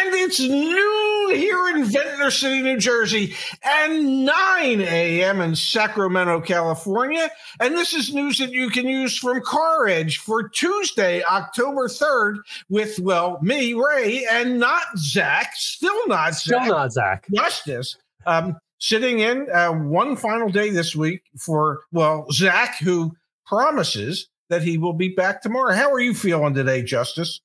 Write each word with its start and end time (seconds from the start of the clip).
And 0.00 0.14
it's 0.14 0.40
noon 0.40 1.36
here 1.36 1.68
in 1.68 1.84
Ventnor 1.84 2.30
City, 2.30 2.62
New 2.62 2.78
Jersey, 2.78 3.34
and 3.62 4.24
9 4.24 4.80
a.m. 4.80 5.42
in 5.42 5.54
Sacramento, 5.54 6.40
California. 6.40 7.30
And 7.60 7.76
this 7.76 7.92
is 7.92 8.14
news 8.14 8.38
that 8.38 8.50
you 8.50 8.70
can 8.70 8.88
use 8.88 9.18
from 9.18 9.42
CarEdge 9.42 10.16
for 10.16 10.48
Tuesday, 10.48 11.22
October 11.24 11.86
3rd, 11.86 12.36
with, 12.70 12.98
well, 13.00 13.38
me, 13.42 13.74
Ray, 13.74 14.26
and 14.30 14.58
not 14.58 14.84
Zach, 14.96 15.50
still 15.54 16.08
not 16.08 16.34
Still 16.34 16.60
Zach, 16.60 16.68
not 16.70 16.92
Zach. 16.92 17.26
Justise. 17.34 17.96
Um, 18.24 18.56
sitting 18.78 19.18
in 19.18 19.48
uh, 19.52 19.72
one 19.72 20.16
final 20.16 20.48
day 20.48 20.70
this 20.70 20.96
week 20.96 21.24
for, 21.36 21.80
well, 21.92 22.26
Zach, 22.32 22.78
who 22.78 23.14
promises 23.44 24.30
that 24.48 24.62
he 24.62 24.78
will 24.78 24.94
be 24.94 25.10
back 25.10 25.42
tomorrow. 25.42 25.74
How 25.74 25.92
are 25.92 26.00
you 26.00 26.14
feeling 26.14 26.54
today, 26.54 26.82
Justise? 26.82 27.40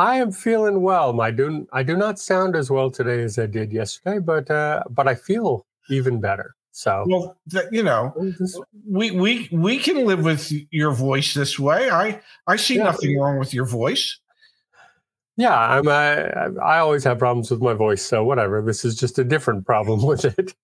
I 0.00 0.16
am 0.16 0.32
feeling 0.32 0.80
well. 0.80 1.20
I 1.20 1.30
do 1.30 1.68
I 1.74 1.82
do 1.82 1.94
not 1.94 2.18
sound 2.18 2.56
as 2.56 2.70
well 2.70 2.90
today 2.90 3.22
as 3.22 3.38
I 3.38 3.44
did 3.44 3.70
yesterday, 3.70 4.18
but 4.18 4.50
uh, 4.50 4.82
but 4.88 5.06
I 5.06 5.14
feel 5.14 5.66
even 5.90 6.20
better. 6.20 6.54
So 6.72 7.04
Well, 7.06 7.36
th- 7.50 7.66
you 7.70 7.82
know, 7.82 8.14
we 8.88 9.10
we 9.10 9.48
we 9.52 9.78
can 9.78 10.06
live 10.06 10.24
with 10.24 10.50
your 10.70 10.92
voice 10.92 11.34
this 11.34 11.58
way. 11.58 11.90
I 11.90 12.20
I 12.46 12.56
see 12.56 12.76
Yeah. 12.76 12.84
nothing 12.84 13.18
wrong 13.20 13.38
with 13.38 13.52
your 13.52 13.66
voice. 13.66 14.18
yeah, 15.36 15.58
I'm 15.58 15.86
uh, 15.88 16.60
I 16.64 16.78
always 16.78 17.04
have 17.04 17.18
problems 17.18 17.50
with 17.50 17.60
my 17.60 17.74
voice, 17.74 18.00
so 18.02 18.24
whatever. 18.24 18.62
This 18.62 18.84
is 18.86 18.94
just 18.96 19.18
a 19.18 19.24
different 19.24 19.66
problem 19.66 20.02
with 20.10 20.24
it. 20.24 20.54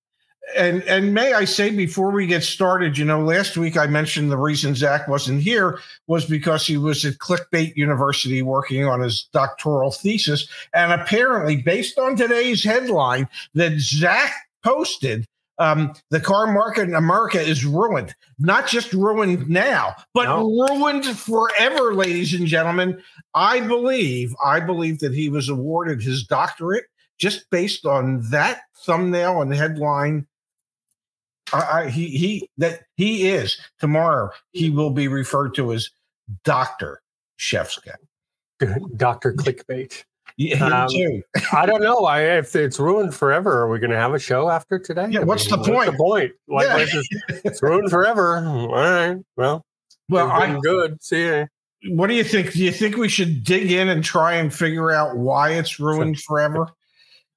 And 0.57 0.83
and 0.85 1.13
may 1.13 1.33
I 1.33 1.45
say 1.45 1.71
before 1.71 2.13
we 2.13 2.27
get 2.27 2.45
started, 2.45 2.97
you 2.97 3.05
know, 3.05 3.21
last 3.21 3.57
week 3.57 3.77
I 3.77 3.87
mentioned 3.89 4.31
the 4.31 4.37
reason 4.37 4.77
Zach 4.77 5.09
wasn't 5.09 5.43
here 5.43 5.81
was 6.07 6.25
because 6.25 6.65
he 6.67 6.77
was 6.77 7.05
at 7.05 7.15
Clickbait 7.15 7.75
University 7.75 8.43
working 8.43 8.85
on 8.85 9.01
his 9.01 9.29
doctoral 9.33 9.91
thesis, 9.91 10.49
and 10.73 10.93
apparently, 10.93 11.57
based 11.57 11.99
on 11.99 12.15
today's 12.15 12.63
headline 12.63 13.29
that 13.55 13.79
Zach 13.81 14.33
posted. 14.63 15.27
Um, 15.59 15.95
the 16.11 16.21
car 16.21 16.53
market 16.53 16.83
in 16.83 16.95
America 16.95 17.41
is 17.41 17.65
ruined. 17.65 18.15
Not 18.39 18.67
just 18.67 18.93
ruined 18.93 19.49
now, 19.49 19.95
but 20.13 20.25
No. 20.25 20.45
ruined 20.45 21.07
forever, 21.07 21.95
ladies 21.95 22.35
and 22.35 22.47
gentlemen. 22.47 23.03
I 23.35 23.61
believe, 23.61 24.37
I 24.45 24.61
believe 24.61 24.99
that 24.99 25.15
he 25.15 25.31
was 25.31 25.49
awarded 25.49 26.03
his 26.03 26.25
doctorate 26.25 26.85
just 27.19 27.49
based 27.49 27.87
on 27.87 28.21
that 28.31 28.65
thumbnail 28.85 29.41
and 29.41 29.55
headline. 29.55 30.27
I, 31.53 31.59
I, 31.83 31.89
he 31.91 32.09
he 32.09 32.51
that 32.59 32.83
he 32.97 33.29
is 33.29 33.59
tomorrow. 33.79 34.31
He 34.53 34.71
will 34.71 34.91
be 34.91 35.09
referred 35.09 35.55
to 35.57 35.73
as 35.73 35.91
Doctor 36.45 37.03
Shefska. 37.39 37.95
Doctor 38.97 39.33
Clickbait. 39.33 40.05
Yeah, 40.39 40.65
Um. 40.67 41.23
I 41.53 41.65
don't 41.65 41.83
know. 41.83 42.05
I 42.05 42.23
if 42.39 42.55
it's 42.57 42.79
ruined 42.79 43.15
forever, 43.15 43.61
are 43.63 43.69
we 43.71 43.79
going 43.79 43.91
to 43.91 43.97
have 43.97 44.13
a 44.13 44.19
show 44.19 44.51
after 44.51 44.79
today? 44.79 45.07
Yeah, 45.11 45.21
what's 45.21 45.49
the 45.49 45.57
What's 45.57 45.69
point? 45.69 45.93
the 45.93 45.97
point? 45.97 46.33
Like, 46.49 46.67
Yeah. 46.67 46.85
just- 46.85 47.15
it's 47.45 47.63
ruined 47.63 47.91
forever. 47.91 48.39
All 48.45 48.69
right. 48.69 49.17
Well, 49.37 49.65
Well, 50.11 50.31
I'm 50.31 50.61
good. 50.61 51.03
See 51.03 51.23
you. 51.25 51.47
what 51.89 52.09
do 52.09 52.15
you 52.15 52.25
think? 52.25 52.53
Do 52.53 52.63
you 52.63 52.73
think 52.73 52.97
we 52.97 53.09
should 53.09 53.45
dig 53.45 53.71
in 53.73 53.89
and 53.89 54.03
try 54.05 54.35
and 54.35 54.53
figure 54.53 54.91
out 54.91 55.17
why 55.17 55.53
it's 55.53 55.79
ruined 55.81 56.21
forever? 56.21 56.69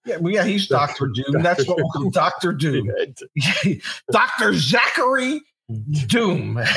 Yeah, 0.05 0.17
well, 0.17 0.33
yeah, 0.33 0.45
he's 0.45 0.67
Doctor 0.67 1.07
Doom. 1.07 1.41
That's 1.43 1.67
what 1.67 1.77
we'll 1.95 2.09
Doctor 2.09 2.53
Doom. 2.53 2.89
Doctor 4.11 4.53
Zachary 4.53 5.41
Doom. 6.07 6.59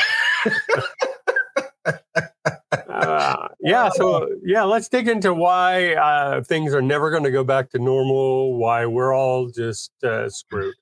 Uh, 2.89 3.49
yeah. 3.61 3.89
So 3.95 4.29
yeah, 4.45 4.63
let's 4.63 4.89
dig 4.89 5.09
into 5.09 5.35
why 5.35 5.95
uh, 5.95 6.43
things 6.43 6.75
are 6.75 6.83
never 6.83 7.11
going 7.11 7.25
to 7.25 7.31
go 7.31 7.43
back 7.43 7.71
to 7.71 7.79
normal. 7.79 8.57
Why 8.57 8.87
we're 8.87 9.15
all 9.15 9.49
just 9.49 9.93
uh, 10.05 10.29
screwed. 10.29 10.75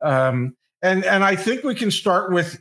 Um, 0.00 0.56
and 0.82 1.04
and 1.04 1.24
I 1.24 1.36
think 1.36 1.64
we 1.64 1.74
can 1.74 1.90
start 1.90 2.32
with 2.32 2.58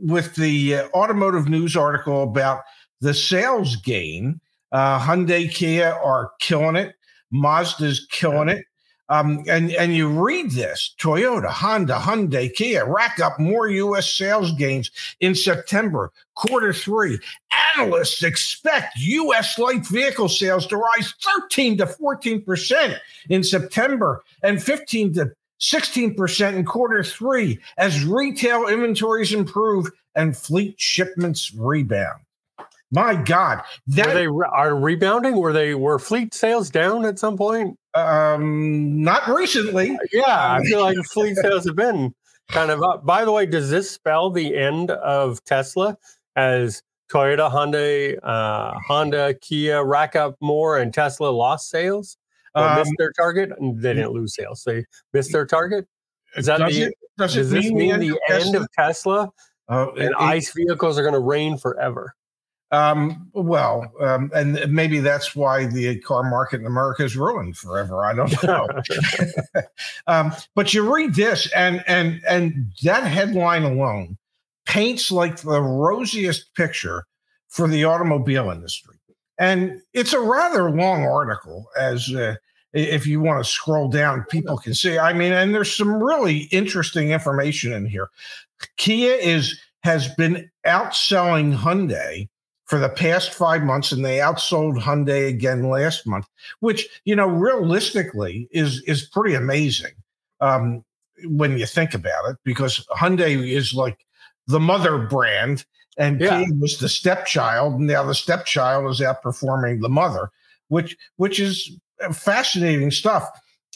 with 0.00 0.34
the 0.34 0.76
uh, 0.76 0.88
automotive 0.94 1.48
news 1.48 1.76
article 1.76 2.22
about 2.22 2.60
the 3.00 3.14
sales 3.14 3.76
gain. 3.76 4.40
Uh, 4.72 4.98
Hyundai, 4.98 5.52
Kia 5.52 5.92
are 5.92 6.32
killing 6.40 6.76
it. 6.76 6.94
Mazda's 7.32 8.06
killing 8.10 8.48
it. 8.48 8.66
Um, 9.08 9.44
and 9.48 9.72
and 9.72 9.94
you 9.94 10.08
read 10.08 10.52
this: 10.52 10.94
Toyota, 10.98 11.48
Honda, 11.48 11.98
Hyundai, 11.98 12.54
Kia 12.54 12.86
rack 12.86 13.20
up 13.20 13.38
more 13.38 13.68
U.S. 13.68 14.10
sales 14.10 14.52
gains 14.52 14.90
in 15.20 15.34
September 15.34 16.10
quarter 16.34 16.72
three. 16.72 17.18
Analysts 17.76 18.22
expect 18.22 18.96
U.S. 18.96 19.58
light 19.58 19.86
vehicle 19.86 20.30
sales 20.30 20.66
to 20.68 20.76
rise 20.76 21.12
13 21.42 21.76
to 21.78 21.86
14 21.86 22.42
percent 22.42 22.98
in 23.28 23.44
September 23.44 24.22
and 24.42 24.62
15 24.62 25.12
to 25.14 25.32
16% 25.60 26.54
in 26.54 26.64
quarter 26.64 27.04
three 27.04 27.58
as 27.78 28.04
retail 28.04 28.66
inventories 28.66 29.32
improve 29.32 29.90
and 30.14 30.36
fleet 30.36 30.74
shipments 30.78 31.54
rebound. 31.54 32.20
My 32.94 33.14
God, 33.16 33.62
Were 33.88 34.04
they 34.12 34.28
re- 34.28 34.46
are 34.52 34.76
rebounding? 34.76 35.36
Were 35.36 35.52
they 35.52 35.74
were 35.74 35.98
fleet 35.98 36.34
sales 36.34 36.70
down 36.70 37.04
at 37.06 37.18
some 37.18 37.36
point? 37.36 37.78
um 37.94 39.02
not 39.02 39.26
recently. 39.28 39.98
Yeah, 40.12 40.24
I 40.28 40.62
feel 40.64 40.80
like 40.80 40.96
fleet 41.06 41.36
sales 41.36 41.64
have 41.66 41.76
been 41.76 42.14
kind 42.48 42.70
of 42.70 42.82
up. 42.82 43.04
By 43.04 43.24
the 43.24 43.32
way, 43.32 43.46
does 43.46 43.68
this 43.70 43.90
spell 43.90 44.30
the 44.30 44.56
end 44.56 44.90
of 44.90 45.42
Tesla 45.44 45.96
as 46.36 46.82
Toyota, 47.10 47.50
Hyundai, 47.50 48.18
uh, 48.22 48.72
Honda, 48.86 49.34
Kia 49.42 49.84
rack 49.84 50.16
up 50.16 50.36
more 50.40 50.78
and 50.78 50.92
Tesla 50.94 51.28
lost 51.28 51.68
sales 51.70 52.16
or 52.54 52.62
Um, 52.64 52.78
missed 52.78 52.92
their 52.98 53.12
target? 53.12 53.50
And 53.58 53.80
they 53.80 53.92
didn't 53.94 54.12
lose 54.12 54.34
sales; 54.34 54.62
they 54.64 54.84
missed 55.12 55.32
their 55.32 55.46
target. 55.46 55.86
Is 56.36 56.46
that 56.46 56.58
does 56.60 56.74
the 56.74 56.82
it, 56.84 56.94
does, 57.18 57.34
does 57.34 57.50
this 57.50 57.70
mean 57.70 58.00
the 58.00 58.18
end 58.30 58.54
of 58.54 58.66
Tesla 58.72 59.30
Uh, 59.68 59.88
and 59.92 60.02
it- 60.04 60.12
ICE 60.18 60.52
vehicles 60.54 60.98
are 60.98 61.02
going 61.02 61.12
to 61.14 61.20
reign 61.20 61.56
forever? 61.58 62.14
Um, 62.72 63.28
well, 63.34 63.92
um, 64.00 64.30
and 64.34 64.58
maybe 64.72 65.00
that's 65.00 65.36
why 65.36 65.66
the 65.66 66.00
car 66.00 66.22
market 66.22 66.60
in 66.60 66.66
America 66.66 67.04
is 67.04 67.16
ruined 67.16 67.58
forever. 67.58 68.06
I 68.06 68.14
don't 68.14 68.42
know. 68.42 68.66
um, 70.06 70.32
but 70.54 70.72
you 70.72 70.92
read 70.92 71.14
this, 71.14 71.52
and 71.52 71.84
and 71.86 72.22
and 72.26 72.72
that 72.82 73.06
headline 73.06 73.64
alone 73.64 74.16
paints 74.64 75.12
like 75.12 75.36
the 75.36 75.60
rosiest 75.60 76.54
picture 76.54 77.04
for 77.48 77.68
the 77.68 77.84
automobile 77.84 78.50
industry. 78.50 78.96
And 79.38 79.82
it's 79.92 80.14
a 80.14 80.20
rather 80.20 80.70
long 80.70 81.04
article, 81.04 81.66
as 81.78 82.14
uh, 82.14 82.36
if 82.72 83.06
you 83.06 83.20
want 83.20 83.44
to 83.44 83.50
scroll 83.50 83.88
down, 83.88 84.24
people 84.30 84.56
can 84.56 84.72
see. 84.72 84.98
I 84.98 85.12
mean, 85.12 85.32
and 85.32 85.54
there's 85.54 85.76
some 85.76 86.02
really 86.02 86.48
interesting 86.52 87.10
information 87.10 87.72
in 87.72 87.84
here. 87.84 88.08
Kia 88.78 89.12
is 89.12 89.60
has 89.82 90.08
been 90.14 90.48
outselling 90.64 91.56
Hyundai 91.56 92.28
for 92.72 92.78
the 92.78 92.88
past 92.88 93.34
five 93.34 93.62
months, 93.64 93.92
and 93.92 94.02
they 94.02 94.16
outsold 94.16 94.80
Hyundai 94.80 95.28
again 95.28 95.68
last 95.68 96.06
month, 96.06 96.26
which 96.60 96.88
you 97.04 97.14
know 97.14 97.26
realistically 97.26 98.48
is 98.50 98.82
is 98.86 99.02
pretty 99.04 99.34
amazing 99.34 99.92
um, 100.40 100.82
when 101.24 101.58
you 101.58 101.66
think 101.66 101.92
about 101.92 102.30
it, 102.30 102.38
because 102.44 102.86
Hyundai 102.98 103.46
is 103.46 103.74
like 103.74 104.06
the 104.46 104.58
mother 104.58 104.96
brand, 104.96 105.66
and 105.98 106.18
Yeah. 106.18 106.44
Kia 106.46 106.54
was 106.54 106.78
the 106.78 106.88
stepchild. 106.88 107.74
and 107.74 107.88
Now 107.88 108.04
the 108.04 108.14
stepchild 108.14 108.90
is 108.90 109.00
outperforming 109.00 109.82
the 109.82 109.90
mother, 109.90 110.30
which 110.68 110.96
which 111.16 111.38
is 111.38 111.76
fascinating 112.10 112.90
stuff. 112.90 113.28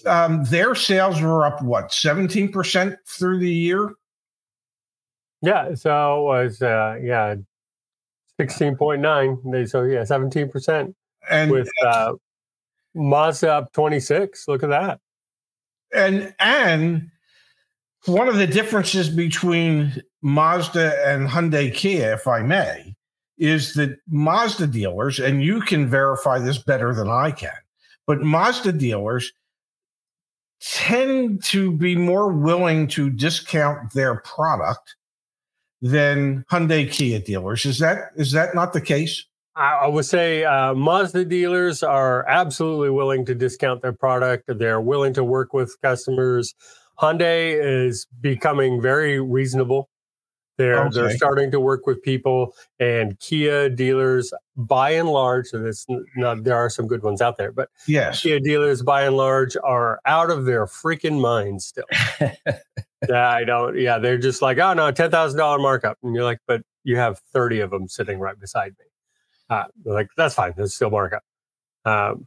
Um, 0.06 0.44
their 0.44 0.74
sales 0.74 1.20
were 1.20 1.44
up 1.44 1.60
what 1.60 1.92
seventeen 1.92 2.50
percent 2.50 2.96
through 3.06 3.40
the 3.40 3.52
year. 3.52 3.90
Yeah, 5.42 5.74
so 5.74 6.20
it 6.20 6.24
was 6.24 6.62
uh, 6.62 6.96
yeah, 7.02 7.34
sixteen 8.40 8.76
point 8.76 9.00
nine. 9.00 9.38
They 9.44 9.66
so 9.66 9.82
yeah, 9.82 10.04
seventeen 10.04 10.50
percent 10.50 10.94
And 11.30 11.50
with 11.50 11.68
uh, 11.84 12.14
Mazda 12.94 13.52
up 13.52 13.72
twenty 13.72 14.00
six. 14.00 14.46
Look 14.48 14.62
at 14.62 14.70
that. 14.70 15.00
and 15.94 16.34
and 16.38 17.10
one 18.04 18.28
of 18.28 18.36
the 18.36 18.46
differences 18.46 19.08
between 19.08 20.02
Mazda 20.22 21.08
and 21.08 21.28
Hyundai 21.28 21.74
Kia, 21.74 22.14
if 22.14 22.26
I 22.26 22.42
may, 22.42 22.94
is 23.38 23.74
that 23.74 23.98
Mazda 24.08 24.68
dealers, 24.68 25.18
and 25.18 25.42
you 25.42 25.60
can 25.60 25.88
verify 25.88 26.38
this 26.38 26.58
better 26.58 26.94
than 26.94 27.08
I 27.08 27.30
can, 27.30 27.50
but 28.06 28.22
Mazda 28.22 28.72
dealers 28.72 29.32
tend 30.60 31.44
to 31.44 31.70
be 31.72 31.96
more 31.96 32.32
willing 32.32 32.86
to 32.88 33.10
discount 33.10 33.92
their 33.92 34.16
product 34.20 34.95
than 35.82 36.44
Hyundai 36.50 36.90
Kia 36.90 37.18
dealers. 37.20 37.64
Is 37.66 37.78
that 37.78 38.10
is 38.16 38.32
that 38.32 38.54
not 38.54 38.72
the 38.72 38.80
case? 38.80 39.24
I, 39.54 39.72
I 39.82 39.86
would 39.86 40.04
say 40.04 40.44
uh, 40.44 40.74
Mazda 40.74 41.24
dealers 41.24 41.82
are 41.82 42.26
absolutely 42.28 42.90
willing 42.90 43.24
to 43.26 43.34
discount 43.34 43.82
their 43.82 43.92
product. 43.92 44.44
They're 44.48 44.80
willing 44.80 45.14
to 45.14 45.24
work 45.24 45.52
with 45.54 45.76
customers. 45.82 46.54
Hyundai 47.00 47.58
is 47.60 48.06
becoming 48.20 48.80
very 48.80 49.20
reasonable 49.20 49.88
They're 50.58 50.86
Okay. 50.86 50.94
they're 50.96 51.16
starting 51.16 51.50
to 51.50 51.60
work 51.60 51.86
with 51.86 52.02
people 52.02 52.54
and 52.80 53.18
Kia 53.20 53.68
dealers, 53.68 54.32
by 54.56 54.90
and 54.92 55.10
large, 55.10 55.52
and 55.52 55.66
it's 55.66 55.84
not 56.16 56.44
there 56.44 56.56
are 56.56 56.70
some 56.70 56.86
good 56.86 57.02
ones 57.02 57.20
out 57.20 57.36
there, 57.36 57.52
but 57.52 57.68
Yes. 57.86 58.22
Kia 58.22 58.40
dealers, 58.40 58.82
by 58.82 59.02
and 59.04 59.16
large, 59.16 59.54
are 59.62 60.00
out 60.06 60.30
of 60.30 60.46
their 60.46 60.64
freaking 60.66 61.20
minds 61.20 61.66
still. 61.66 61.84
yeah, 63.08 63.28
I 63.28 63.44
don't. 63.44 63.78
Yeah, 63.78 63.98
they're 63.98 64.18
just 64.18 64.42
like, 64.42 64.58
oh 64.58 64.74
no, 64.74 64.90
ten 64.90 65.10
thousand 65.10 65.38
dollar 65.38 65.58
markup, 65.58 65.98
and 66.02 66.14
you're 66.14 66.24
like, 66.24 66.38
but 66.46 66.62
you 66.84 66.96
have 66.96 67.18
thirty 67.32 67.60
of 67.60 67.70
them 67.70 67.88
sitting 67.88 68.18
right 68.18 68.38
beside 68.38 68.72
me. 68.78 68.86
Uh, 69.50 69.64
like 69.84 70.08
that's 70.16 70.34
fine, 70.34 70.54
there's 70.56 70.74
still 70.74 70.90
markup. 70.90 71.22
Um, 71.84 72.26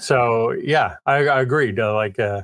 so 0.00 0.52
yeah, 0.52 0.96
I, 1.06 1.26
I 1.26 1.40
agreed. 1.40 1.78
Uh, 1.78 1.94
like, 1.94 2.18
uh, 2.18 2.42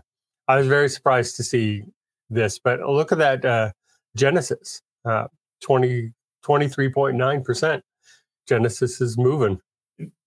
I 0.49 0.56
was 0.56 0.66
very 0.66 0.88
surprised 0.88 1.37
to 1.37 1.44
see 1.44 1.84
this, 2.31 2.58
but 2.58 2.81
look 2.81 3.12
at 3.12 3.19
that 3.19 3.44
uh, 3.44 3.72
Genesis, 4.16 4.81
uh, 5.04 5.28
23.9 5.64 7.44
percent. 7.44 7.84
Genesis 8.49 9.00
is 9.00 9.16
moving. 9.16 9.60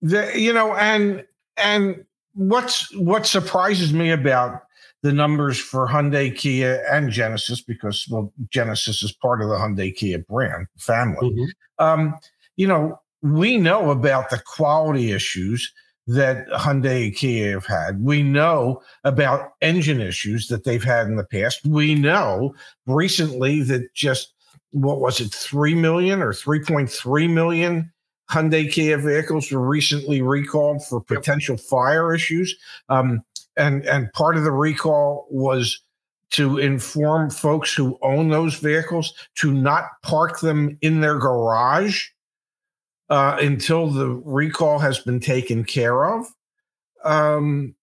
The, 0.02 0.32
you 0.36 0.54
know, 0.54 0.74
and 0.76 1.26
and 1.58 2.06
what's 2.34 2.94
what 2.96 3.26
surprises 3.26 3.94
me 3.94 4.12
about 4.12 4.64
the 5.06 5.14
numbers 5.14 5.60
for 5.60 5.88
Hyundai, 5.88 6.36
Kia, 6.36 6.84
and 6.92 7.12
Genesis, 7.12 7.62
because 7.62 8.08
well, 8.10 8.34
Genesis 8.50 9.04
is 9.04 9.12
part 9.12 9.40
of 9.40 9.50
the 9.50 9.56
Hyundai 9.56 9.96
Kia 9.96 10.18
brand 10.18 10.66
family. 10.80 11.30
Mhm. 11.30 11.48
Um, 11.78 12.16
you 12.56 12.68
know, 12.68 13.00
we 13.22 13.58
know 13.58 13.92
about 13.92 14.32
the 14.32 14.40
quality 14.40 15.12
issues 15.12 15.72
that 16.08 16.48
Hyundai 16.48 17.06
and 17.06 17.16
Kia 17.16 17.52
have 17.52 17.68
had. 17.68 18.04
We 18.04 18.24
know 18.24 18.82
about 19.04 19.52
engine 19.62 20.02
issues 20.02 20.48
that 20.48 20.64
they've 20.64 20.84
had 20.84 21.06
in 21.06 21.18
the 21.18 21.24
past. 21.24 21.64
We 21.66 21.94
know 21.94 22.56
recently 22.88 23.62
that 23.62 23.94
just 23.94 24.34
what 24.72 25.00
was 25.02 25.22
it, 25.22 25.32
three 25.32 25.76
million 25.76 26.24
or 26.24 26.34
three 26.34 26.64
point 26.64 26.90
three 26.90 27.28
million 27.28 27.94
Hyundai 28.32 28.72
Kia 28.72 28.98
vehicles 28.98 29.52
were 29.52 29.68
recently 29.68 30.24
recalled 30.24 30.84
for 30.84 31.00
potential 31.00 31.58
fire 31.58 32.12
issues. 32.12 32.56
Um, 32.90 33.22
and 33.58 33.86
and 33.86 34.12
part 34.14 34.38
of 34.38 34.44
the 34.44 34.52
recall 34.52 35.28
was 35.30 35.82
to 36.32 36.58
inform 36.58 37.30
folks 37.30 37.74
who 37.74 37.98
own 38.02 38.30
those 38.30 38.56
vehicles 38.56 39.14
to 39.36 39.54
not 39.54 39.86
park 40.02 40.40
them 40.40 40.78
in 40.82 41.00
their 41.02 41.18
garage 41.18 42.08
uh, 43.10 43.38
until 43.40 43.88
the 43.88 44.10
recall 44.26 44.80
has 44.80 45.00
been 45.00 45.20
taken 45.20 45.64
care 45.64 46.06
of. 46.06 46.28
Um, 47.04 47.76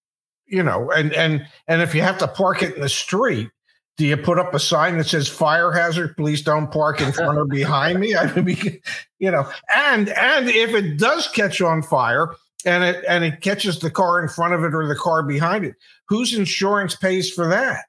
you 0.46 0.62
know, 0.62 0.90
and 0.90 1.12
and 1.14 1.46
and 1.68 1.80
if 1.80 1.94
you 1.94 2.02
have 2.02 2.18
to 2.18 2.28
park 2.28 2.62
it 2.62 2.74
in 2.74 2.82
the 2.82 2.88
street, 2.88 3.48
do 3.96 4.06
you 4.06 4.16
put 4.16 4.38
up 4.38 4.52
a 4.52 4.58
sign 4.58 4.98
that 4.98 5.06
says 5.06 5.28
fire 5.28 5.70
hazard? 5.70 6.16
Please 6.16 6.42
don't 6.42 6.70
park 6.70 7.00
in 7.00 7.12
front 7.12 7.38
or 7.38 7.46
behind 7.46 8.00
me. 8.00 8.14
I 8.16 8.40
mean, 8.40 8.80
you 9.18 9.30
know, 9.30 9.50
and 9.74 10.10
and 10.10 10.48
if 10.48 10.74
it 10.74 10.98
does 10.98 11.28
catch 11.28 11.62
on 11.62 11.82
fire 11.82 12.34
and 12.64 12.84
it 12.84 13.04
and 13.08 13.24
it 13.24 13.40
catches 13.40 13.78
the 13.78 13.90
car 13.90 14.20
in 14.22 14.28
front 14.28 14.54
of 14.54 14.64
it 14.64 14.74
or 14.74 14.86
the 14.86 14.94
car 14.96 15.22
behind 15.22 15.64
it, 15.64 15.74
whose 16.08 16.34
insurance 16.34 16.94
pays 16.96 17.30
for 17.30 17.48
that? 17.48 17.84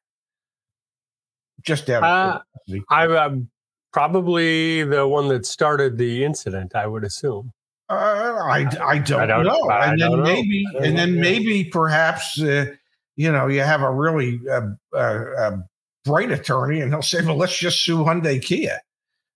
Just 1.61 1.89
out 1.89 2.03
Uh. 2.03 2.39
I, 2.89 3.07
I'm 3.07 3.49
probably 3.91 4.83
the 4.83 5.07
one 5.07 5.27
that 5.29 5.45
started 5.45 5.97
the 5.97 6.23
incident. 6.23 6.75
I 6.75 6.87
would 6.87 7.03
assume. 7.03 7.51
Uh, 7.89 7.93
I, 7.95 8.65
I 8.81 8.97
don't, 8.99 9.21
I 9.21 9.25
don't- 9.25 9.45
know. 9.45 9.69
I 9.69 9.91
and 9.91 10.01
then 10.01 10.09
don't 10.11 10.19
know. 10.19 10.23
maybe, 10.33 10.65
and 10.81 10.97
then 10.97 11.15
know. 11.15 11.21
maybe 11.21 11.65
perhaps, 11.65 12.41
uh, 12.41 12.65
you 13.15 13.31
know, 13.31 13.47
you 13.47 13.61
have 13.61 13.81
a 13.81 13.91
really 13.91 14.39
uh, 14.49 14.61
uh, 14.93 14.97
uh, 14.97 15.57
bright 16.05 16.31
attorney, 16.31 16.81
and 16.81 16.91
he'll 16.91 17.01
say, 17.03 17.23
"Well, 17.23 17.35
let's 17.37 17.55
just 17.57 17.83
sue 17.83 17.99
Hyundai 17.99 18.41
Kia." 18.43 18.79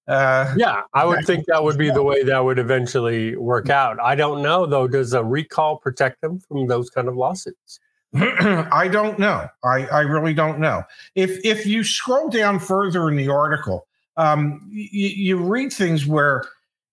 Uh, 0.07 0.53
Yeah, 0.55 0.83
I 0.93 1.05
would 1.05 1.25
think 1.25 1.45
that 1.47 1.63
would 1.63 1.77
be 1.77 1.89
the 1.89 2.03
way 2.03 2.23
that 2.23 2.43
would 2.43 2.59
eventually 2.59 3.35
work 3.35 3.69
out. 3.69 3.99
I 4.01 4.15
don't 4.15 4.41
know 4.41 4.65
though. 4.65 4.87
Does 4.87 5.13
a 5.13 5.23
recall 5.23 5.77
protect 5.77 6.21
them 6.21 6.39
from 6.39 6.67
those 6.67 6.89
kind 6.89 7.07
of 7.07 7.15
lawsuits? 7.15 7.79
I 8.13 8.87
don't 8.89 9.19
know. 9.19 9.47
I, 9.65 9.85
I 9.87 10.01
really 10.01 10.33
don't 10.33 10.59
know. 10.59 10.83
If 11.15 11.37
if 11.43 11.65
you 11.65 11.83
scroll 11.83 12.29
down 12.29 12.59
further 12.59 13.09
in 13.09 13.17
the 13.17 13.27
article, 13.27 13.85
um, 14.15 14.61
you, 14.71 15.09
you 15.09 15.37
read 15.37 15.73
things 15.73 16.05
where 16.05 16.45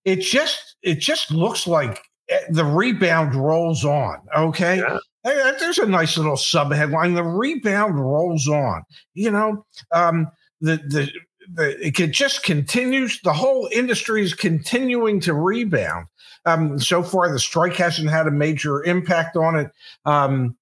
it 0.03 0.17
just 0.17 0.75
it 0.83 0.95
just 0.95 1.31
looks 1.31 1.65
like 1.67 2.03
eh, 2.29 2.37
the 2.49 2.65
rebound 2.65 3.33
rolls 3.33 3.85
on. 3.85 4.17
Okay, 4.37 4.77
Yeah. 4.79 4.97
Eh, 5.23 5.53
there's 5.57 5.79
a 5.79 5.85
nice 5.87 6.17
little 6.17 6.37
sub 6.37 6.71
headline. 6.73 7.13
The 7.15 7.23
rebound 7.23 7.97
rolls 7.97 8.47
on. 8.47 8.83
You 9.13 9.31
know, 9.31 9.65
um, 9.93 10.29
the 10.59 10.77
the. 10.77 11.09
The, 11.53 11.87
it 11.87 12.11
just 12.11 12.43
continues. 12.43 13.19
The 13.21 13.33
whole 13.33 13.69
industry 13.71 14.23
is 14.23 14.33
continuing 14.33 15.19
to 15.21 15.33
rebound. 15.33 16.07
Um, 16.45 16.79
so 16.79 17.01
far, 17.01 17.31
the 17.31 17.39
strike 17.39 17.75
hasn't 17.75 18.09
had 18.09 18.27
a 18.27 18.31
major 18.31 18.83
impact 18.83 19.35
on 19.35 19.55
it. 19.55 19.71
Um, 20.05 20.55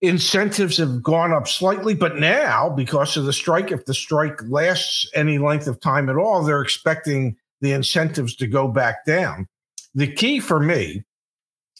incentives 0.00 0.76
have 0.76 1.02
gone 1.02 1.32
up 1.32 1.48
slightly, 1.48 1.94
but 1.94 2.16
now 2.16 2.70
because 2.70 3.16
of 3.16 3.24
the 3.24 3.32
strike, 3.32 3.70
if 3.72 3.84
the 3.84 3.94
strike 3.94 4.40
lasts 4.48 5.10
any 5.14 5.38
length 5.38 5.66
of 5.66 5.80
time 5.80 6.08
at 6.08 6.16
all, 6.16 6.42
they're 6.42 6.62
expecting 6.62 7.36
the 7.60 7.72
incentives 7.72 8.36
to 8.36 8.46
go 8.46 8.68
back 8.68 9.04
down. 9.04 9.46
The 9.94 10.06
key 10.06 10.40
for 10.40 10.60
me 10.60 11.02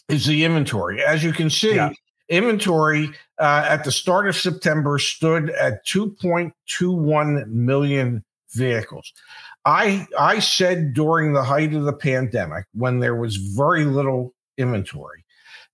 is 0.09 0.27
the 0.27 0.45
inventory. 0.45 1.03
As 1.03 1.23
you 1.23 1.33
can 1.33 1.51
see, 1.51 1.77
Yeah. 1.77 1.91
Inventory 2.29 3.11
uh, 3.39 3.67
at 3.69 3.85
the 3.85 3.93
start 3.93 4.29
of 4.29 4.37
September 4.37 4.99
stood 4.99 5.51
at 5.51 5.87
2.21 5.87 7.47
million 7.49 8.25
vehicles. 8.53 9.13
I 9.65 10.07
I 10.19 10.39
said 10.39 10.95
during 10.95 11.33
the 11.33 11.43
height 11.43 11.75
of 11.75 11.85
the 11.85 11.93
pandemic, 11.93 12.65
when 12.73 13.01
there 13.01 13.17
was 13.17 13.37
very 13.37 13.85
little 13.85 14.35
inventory, 14.57 15.25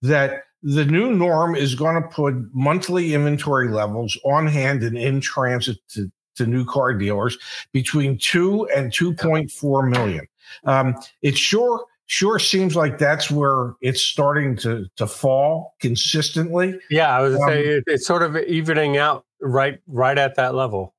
that 0.02 0.44
the 0.62 0.84
new 0.84 1.12
norm 1.12 1.54
is 1.54 1.74
going 1.74 2.02
to 2.02 2.08
put 2.08 2.34
monthly 2.52 3.14
inventory 3.14 3.68
levels 3.68 4.18
on 4.24 4.46
hand 4.46 4.82
and 4.82 4.96
in 4.96 5.20
transit 5.20 5.76
to, 5.90 6.10
to 6.36 6.46
new 6.46 6.64
car 6.64 6.94
dealers 6.94 7.38
between 7.72 8.18
two 8.18 8.66
and 8.74 8.90
2.4 8.90 9.90
million. 9.90 10.26
Um, 10.64 10.96
sure 11.34 11.84
sure 12.06 12.38
seems 12.38 12.76
like 12.76 12.98
that's 12.98 13.30
where 13.30 13.74
it's 13.80 14.02
starting 14.02 14.56
to 14.56 14.86
to 14.96 15.06
fall 15.06 15.74
consistently, 15.80 16.78
Yeah, 16.90 17.16
I 17.16 17.20
was 17.22 17.34
Um, 17.36 17.48
say 17.48 17.64
it, 17.64 17.84
it's 17.86 18.06
sort 18.06 18.22
of 18.22 18.36
evening 18.36 18.96
out 18.96 19.24
right 19.40 19.78
right 19.86 20.18
at 20.18 20.34
that 20.36 20.54
level. 20.54 20.94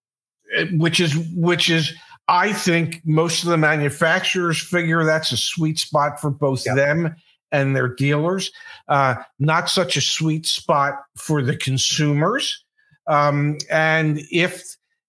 eh, 0.55 0.65
which 0.73 0.99
is 0.99 1.15
which 1.35 1.69
is 1.69 1.93
I 2.27 2.53
think 2.53 3.01
most 3.05 3.43
of 3.43 3.49
the 3.49 3.57
manufacturers 3.57 4.59
figure 4.59 5.03
that's 5.03 5.31
a 5.31 5.37
sweet 5.37 5.77
spot 5.77 6.19
for 6.19 6.31
both 6.31 6.65
Yeah. 6.65 6.73
them 6.75 7.15
and 7.51 7.75
their 7.75 7.87
dealers. 7.87 8.51
Uh, 8.87 9.15
not 9.39 9.69
such 9.69 9.95
a 9.95 10.01
sweet 10.01 10.45
spot 10.47 10.95
for 11.17 11.41
the 11.43 11.55
consumers. 11.55 12.63
Um, 13.07 13.57
and 13.69 14.19
if 14.31 14.63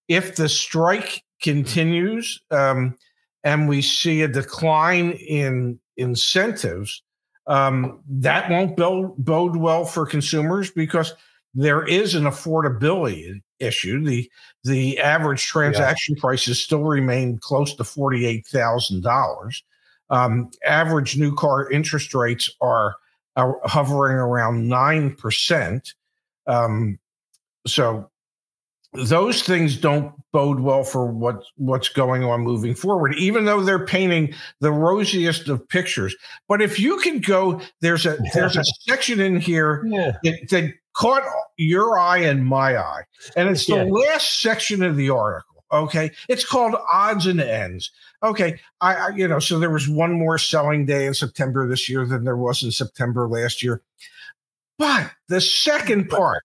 if 0.08 0.36
the 0.36 0.48
strike 0.48 1.22
continues 1.42 2.40
um, 2.50 2.96
and 3.46 3.68
we 3.68 3.80
see 3.80 4.22
a 4.22 4.28
decline 4.28 5.12
in 5.12 5.78
incentives, 5.96 7.00
um, 7.46 8.00
that 8.08 8.50
won't 8.50 8.76
bode, 8.76 9.16
bode 9.18 9.54
well 9.54 9.84
for 9.84 10.04
consumers 10.04 10.72
because 10.72 11.14
there 11.54 11.84
is 11.84 12.16
an 12.16 12.24
affordability 12.24 13.40
issue. 13.60 14.04
The 14.04 14.28
the 14.64 14.98
average 14.98 15.46
transaction 15.46 16.16
prices 16.16 16.60
still 16.60 16.82
remain 16.82 17.38
close 17.38 17.72
to 17.76 17.84
forty 17.84 18.26
eight 18.26 18.48
thousand 18.48 19.04
dollars. 19.04 19.62
Um, 20.10 20.50
average 20.66 21.16
new 21.16 21.32
car 21.32 21.70
interest 21.70 22.14
rates 22.14 22.50
are, 22.60 22.96
are 23.36 23.60
hovering 23.62 24.16
around 24.16 24.66
nine 24.68 25.14
percent. 25.14 25.94
Um, 26.48 26.98
so 27.64 28.10
those 29.04 29.42
things 29.42 29.76
don't 29.76 30.12
bode 30.32 30.60
well 30.60 30.84
for 30.84 31.06
what 31.06 31.42
what's 31.56 31.88
going 31.88 32.24
on 32.24 32.40
moving 32.40 32.74
forward 32.74 33.14
even 33.16 33.44
though 33.44 33.62
they're 33.62 33.84
painting 33.86 34.32
the 34.60 34.72
rosiest 34.72 35.48
of 35.48 35.66
pictures 35.68 36.14
but 36.48 36.60
if 36.62 36.78
you 36.78 36.96
can 36.98 37.18
go 37.20 37.60
there's 37.80 38.06
a 38.06 38.16
there's 38.34 38.56
a 38.56 38.64
section 38.80 39.20
in 39.20 39.38
here 39.40 39.82
Yeah. 39.86 40.12
that, 40.22 40.48
that 40.50 40.74
caught 40.94 41.22
your 41.56 41.98
eye 41.98 42.18
and 42.18 42.44
my 42.44 42.76
eye 42.76 43.02
and 43.36 43.48
it's 43.48 43.66
the 43.66 43.76
Yeah. 43.76 43.82
last 43.84 44.40
section 44.40 44.82
of 44.82 44.96
the 44.96 45.10
article 45.10 45.64
okay 45.72 46.10
it's 46.28 46.44
called 46.44 46.74
odds 46.92 47.26
and 47.26 47.40
ends 47.40 47.90
okay 48.22 48.58
I, 48.80 48.94
I 48.94 49.08
you 49.10 49.26
know 49.26 49.38
so 49.38 49.58
there 49.58 49.70
was 49.70 49.88
one 49.88 50.12
more 50.12 50.38
selling 50.38 50.86
day 50.86 51.06
in 51.06 51.14
september 51.14 51.66
this 51.66 51.88
year 51.88 52.06
than 52.06 52.24
there 52.24 52.36
was 52.36 52.62
in 52.62 52.70
september 52.70 53.28
last 53.28 53.62
year 53.62 53.82
but 54.78 55.10
the 55.28 55.40
second 55.40 56.08
part 56.08 56.42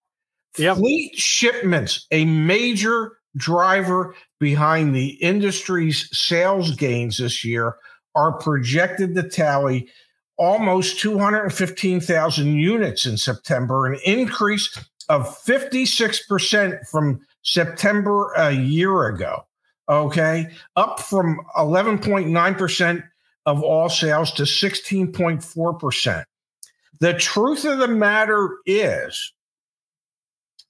Yep. 0.58 0.77
fleet 0.77 1.15
shipments 1.15 2.08
a 2.12 2.25
major 2.25 3.17
driver 3.38 4.13
behind 4.39 4.96
the 4.96 5.12
industry's 5.22 6.10
sales 6.17 6.75
gains 6.75 7.17
this 7.17 7.46
year 7.46 7.77
are 8.15 8.34
projected 8.34 9.15
to 9.15 9.24
tally 9.24 9.89
almost 10.38 11.00
215,000 11.00 12.55
units 12.55 13.05
in 13.05 13.15
September, 13.15 13.86
an 13.86 14.00
increase 14.05 14.77
of 15.08 15.27
56% 15.43 16.88
from 16.89 17.22
September 17.43 18.34
a 18.36 18.51
year 18.51 19.05
ago. 19.05 19.46
Okay, 19.88 20.48
up 20.75 21.00
from 21.00 21.39
11.9% 21.58 23.03
of 23.46 23.63
all 23.63 23.89
sales 23.89 24.31
to 24.31 24.43
16.4%. 24.43 26.24
The 27.00 27.13
truth 27.15 27.65
of 27.65 27.79
the 27.79 27.88
matter 27.88 28.58
is, 28.65 29.34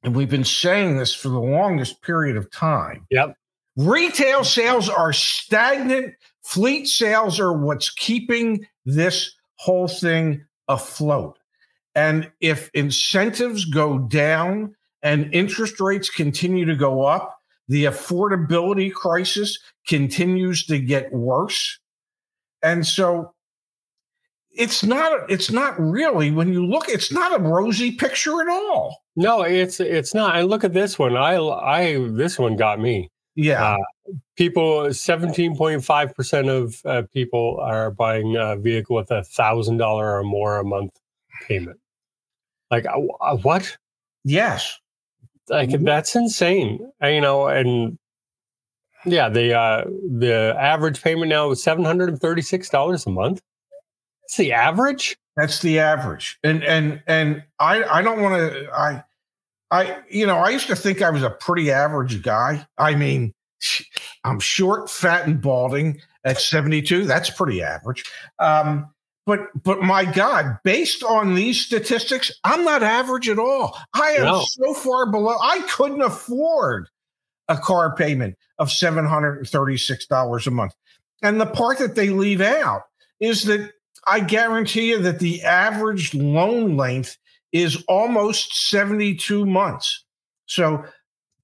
and 0.03 0.15
we've 0.15 0.29
been 0.29 0.43
saying 0.43 0.97
this 0.97 1.13
for 1.13 1.29
the 1.29 1.39
longest 1.39 2.01
period 2.01 2.37
of 2.37 2.49
time. 2.51 3.05
Yep. 3.11 3.35
Retail 3.77 4.43
sales 4.43 4.89
are 4.89 5.13
stagnant. 5.13 6.15
Fleet 6.43 6.87
sales 6.87 7.39
are 7.39 7.53
what's 7.53 7.89
keeping 7.89 8.65
this 8.85 9.33
whole 9.55 9.87
thing 9.87 10.43
afloat. 10.67 11.37
And 11.93 12.31
if 12.39 12.69
incentives 12.73 13.65
go 13.65 13.99
down 13.99 14.75
and 15.03 15.33
interest 15.33 15.79
rates 15.79 16.09
continue 16.09 16.65
to 16.65 16.75
go 16.75 17.03
up, 17.03 17.37
the 17.67 17.85
affordability 17.85 18.91
crisis 18.91 19.59
continues 19.87 20.65
to 20.65 20.79
get 20.79 21.13
worse. 21.13 21.79
And 22.63 22.85
so 22.85 23.33
it's 24.53 24.83
not 24.83 25.29
it's 25.29 25.51
not 25.51 25.79
really 25.79 26.31
when 26.31 26.51
you 26.51 26.65
look 26.65 26.89
it's 26.89 27.11
not 27.11 27.39
a 27.39 27.43
rosy 27.43 27.91
picture 27.91 28.41
at 28.41 28.49
all. 28.49 29.03
No, 29.15 29.41
it's 29.41 29.79
it's 29.79 30.13
not. 30.13 30.35
And 30.35 30.47
look 30.49 30.63
at 30.63 30.73
this 30.73 30.99
one. 30.99 31.15
I 31.15 31.35
I 31.37 32.07
this 32.11 32.37
one 32.37 32.55
got 32.55 32.79
me. 32.79 33.09
Yeah. 33.35 33.75
Uh, 33.75 34.13
people 34.35 34.83
17.5% 34.87 36.49
of 36.49 36.81
uh, 36.85 37.03
people 37.13 37.59
are 37.61 37.91
buying 37.91 38.35
a 38.35 38.57
vehicle 38.57 38.97
with 38.97 39.09
a 39.09 39.21
$1000 39.21 39.81
or 39.81 40.23
more 40.23 40.57
a 40.57 40.65
month 40.65 40.91
payment. 41.47 41.79
Like 42.69 42.85
uh, 42.85 42.99
uh, 43.21 43.37
what? 43.37 43.77
Yes. 44.23 44.79
Like 45.49 45.71
that's 45.81 46.15
insane. 46.15 46.91
Uh, 47.01 47.07
you 47.07 47.21
know, 47.21 47.47
and 47.47 47.97
yeah, 49.05 49.29
the 49.29 49.53
uh 49.53 49.85
the 49.85 50.55
average 50.59 51.01
payment 51.01 51.29
now 51.29 51.51
is 51.51 51.63
$736 51.63 53.05
a 53.05 53.09
month. 53.09 53.41
It's 54.31 54.37
the 54.37 54.53
average? 54.53 55.17
That's 55.35 55.59
the 55.59 55.79
average. 55.79 56.39
And 56.41 56.63
and 56.63 57.03
and 57.05 57.43
I 57.59 57.83
I 57.83 58.01
don't 58.01 58.21
want 58.21 58.35
to 58.35 58.69
I 58.73 59.03
I 59.71 59.97
you 60.09 60.25
know, 60.25 60.37
I 60.37 60.51
used 60.51 60.67
to 60.67 60.75
think 60.77 61.01
I 61.01 61.09
was 61.09 61.21
a 61.21 61.31
pretty 61.31 61.69
average 61.69 62.21
guy. 62.21 62.65
I 62.77 62.95
mean, 62.95 63.33
I'm 64.23 64.39
short, 64.39 64.89
fat 64.89 65.27
and 65.27 65.41
balding 65.41 65.99
at 66.23 66.39
72. 66.39 67.03
That's 67.03 67.29
pretty 67.29 67.61
average. 67.61 68.09
Um 68.39 68.89
but 69.25 69.49
but 69.65 69.81
my 69.81 70.05
god, 70.05 70.59
based 70.63 71.03
on 71.03 71.35
these 71.35 71.59
statistics, 71.59 72.31
I'm 72.45 72.63
not 72.63 72.83
average 72.83 73.27
at 73.27 73.37
all. 73.37 73.77
I 73.93 74.11
am 74.11 74.23
no. 74.23 74.45
so 74.45 74.73
far 74.73 75.11
below. 75.11 75.35
I 75.41 75.59
couldn't 75.63 76.03
afford 76.03 76.87
a 77.49 77.57
car 77.57 77.93
payment 77.97 78.37
of 78.59 78.69
$736 78.69 80.47
a 80.47 80.51
month. 80.51 80.73
And 81.21 81.41
the 81.41 81.47
part 81.47 81.79
that 81.79 81.95
they 81.95 82.11
leave 82.11 82.39
out 82.39 82.83
is 83.19 83.43
that 83.43 83.73
I 84.07 84.19
guarantee 84.19 84.89
you 84.89 84.97
that 84.99 85.19
the 85.19 85.41
average 85.43 86.13
loan 86.13 86.77
length 86.77 87.17
is 87.51 87.83
almost 87.87 88.69
72 88.69 89.45
months. 89.45 90.05
So 90.45 90.83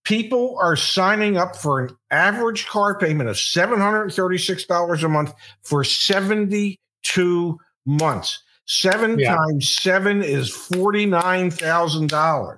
people 0.03 0.57
are 0.61 0.75
signing 0.75 1.37
up 1.37 1.55
for 1.55 1.79
an 1.79 1.95
average 2.11 2.67
car 2.67 2.97
payment 2.97 3.29
of 3.29 3.35
$736 3.35 5.03
a 5.03 5.09
month 5.09 5.33
for 5.61 5.83
72 5.83 7.59
months. 7.85 8.43
Seven 8.65 9.19
yeah. 9.19 9.35
times 9.35 9.69
seven 9.69 10.23
is 10.23 10.49
$49,000. 10.51 12.57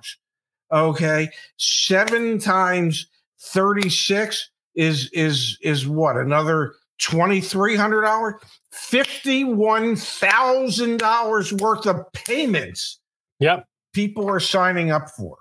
Okay. 0.72 1.28
Seven 1.56 2.38
times 2.38 3.06
36 3.40 4.50
is, 4.74 5.10
is, 5.12 5.58
is 5.62 5.88
what? 5.88 6.16
Another 6.16 6.74
$2,300? 7.00 8.34
$51,000 8.72 11.60
worth 11.60 11.86
of 11.86 12.12
payments. 12.12 12.98
Yep. 13.38 13.64
People 13.92 14.28
are 14.28 14.40
signing 14.40 14.90
up 14.90 15.08
for. 15.10 15.36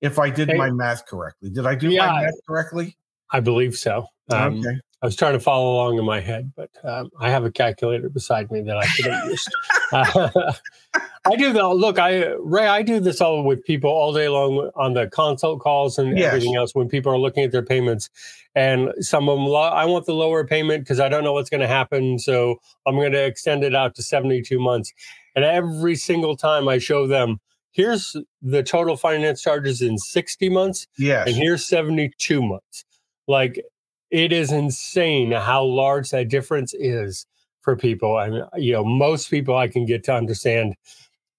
If 0.00 0.18
I 0.18 0.30
did 0.30 0.48
hey, 0.48 0.56
my 0.56 0.70
math 0.70 1.06
correctly, 1.06 1.50
did 1.50 1.64
I 1.64 1.76
do 1.76 1.90
yeah, 1.90 2.06
my 2.06 2.22
math 2.22 2.34
correctly? 2.46 2.96
I 3.30 3.40
believe 3.40 3.76
so. 3.76 4.06
Um, 4.30 4.58
okay. 4.58 4.80
I 5.02 5.06
was 5.06 5.16
trying 5.16 5.32
to 5.32 5.40
follow 5.40 5.74
along 5.74 5.98
in 5.98 6.04
my 6.04 6.20
head, 6.20 6.52
but 6.54 6.70
um, 6.84 7.10
I 7.18 7.28
have 7.28 7.44
a 7.44 7.50
calculator 7.50 8.08
beside 8.08 8.52
me 8.52 8.60
that 8.60 8.76
I 8.76 8.86
could 8.86 9.06
have 9.06 9.24
used. 9.26 9.50
Uh, 9.90 10.52
I 11.24 11.36
do 11.36 11.52
though. 11.52 11.74
Look, 11.74 11.98
I 11.98 12.34
Ray, 12.38 12.66
I 12.66 12.82
do 12.82 13.00
this 13.00 13.20
all 13.20 13.42
with 13.42 13.64
people 13.64 13.90
all 13.90 14.12
day 14.12 14.28
long 14.28 14.70
on 14.76 14.94
the 14.94 15.08
consult 15.08 15.60
calls 15.60 15.98
and 15.98 16.16
yes. 16.16 16.28
everything 16.28 16.54
else 16.54 16.74
when 16.74 16.88
people 16.88 17.12
are 17.12 17.18
looking 17.18 17.42
at 17.42 17.50
their 17.50 17.64
payments. 17.64 18.10
And 18.54 18.92
some 19.00 19.28
of 19.28 19.38
them, 19.38 19.46
I 19.54 19.84
want 19.86 20.06
the 20.06 20.14
lower 20.14 20.46
payment 20.46 20.84
because 20.84 21.00
I 21.00 21.08
don't 21.08 21.24
know 21.24 21.32
what's 21.32 21.50
going 21.50 21.62
to 21.62 21.68
happen, 21.68 22.18
so 22.18 22.60
I'm 22.86 22.94
going 22.96 23.12
to 23.12 23.24
extend 23.24 23.64
it 23.64 23.74
out 23.74 23.94
to 23.96 24.02
72 24.02 24.58
months. 24.60 24.92
And 25.34 25.44
every 25.44 25.96
single 25.96 26.36
time 26.36 26.68
I 26.68 26.78
show 26.78 27.06
them, 27.06 27.40
here's 27.72 28.16
the 28.40 28.62
total 28.62 28.96
finance 28.96 29.42
charges 29.42 29.82
in 29.82 29.98
60 29.98 30.48
months. 30.48 30.86
Yes. 30.98 31.26
And 31.26 31.36
here's 31.36 31.64
72 31.66 32.42
months. 32.42 32.84
Like 33.26 33.64
it 34.12 34.30
is 34.32 34.52
insane 34.52 35.32
how 35.32 35.64
large 35.64 36.10
that 36.10 36.28
difference 36.28 36.74
is 36.74 37.26
for 37.62 37.74
people. 37.74 38.18
And 38.18 38.44
you 38.56 38.74
know, 38.74 38.84
most 38.84 39.30
people 39.30 39.56
I 39.56 39.66
can 39.66 39.86
get 39.86 40.04
to 40.04 40.14
understand 40.14 40.76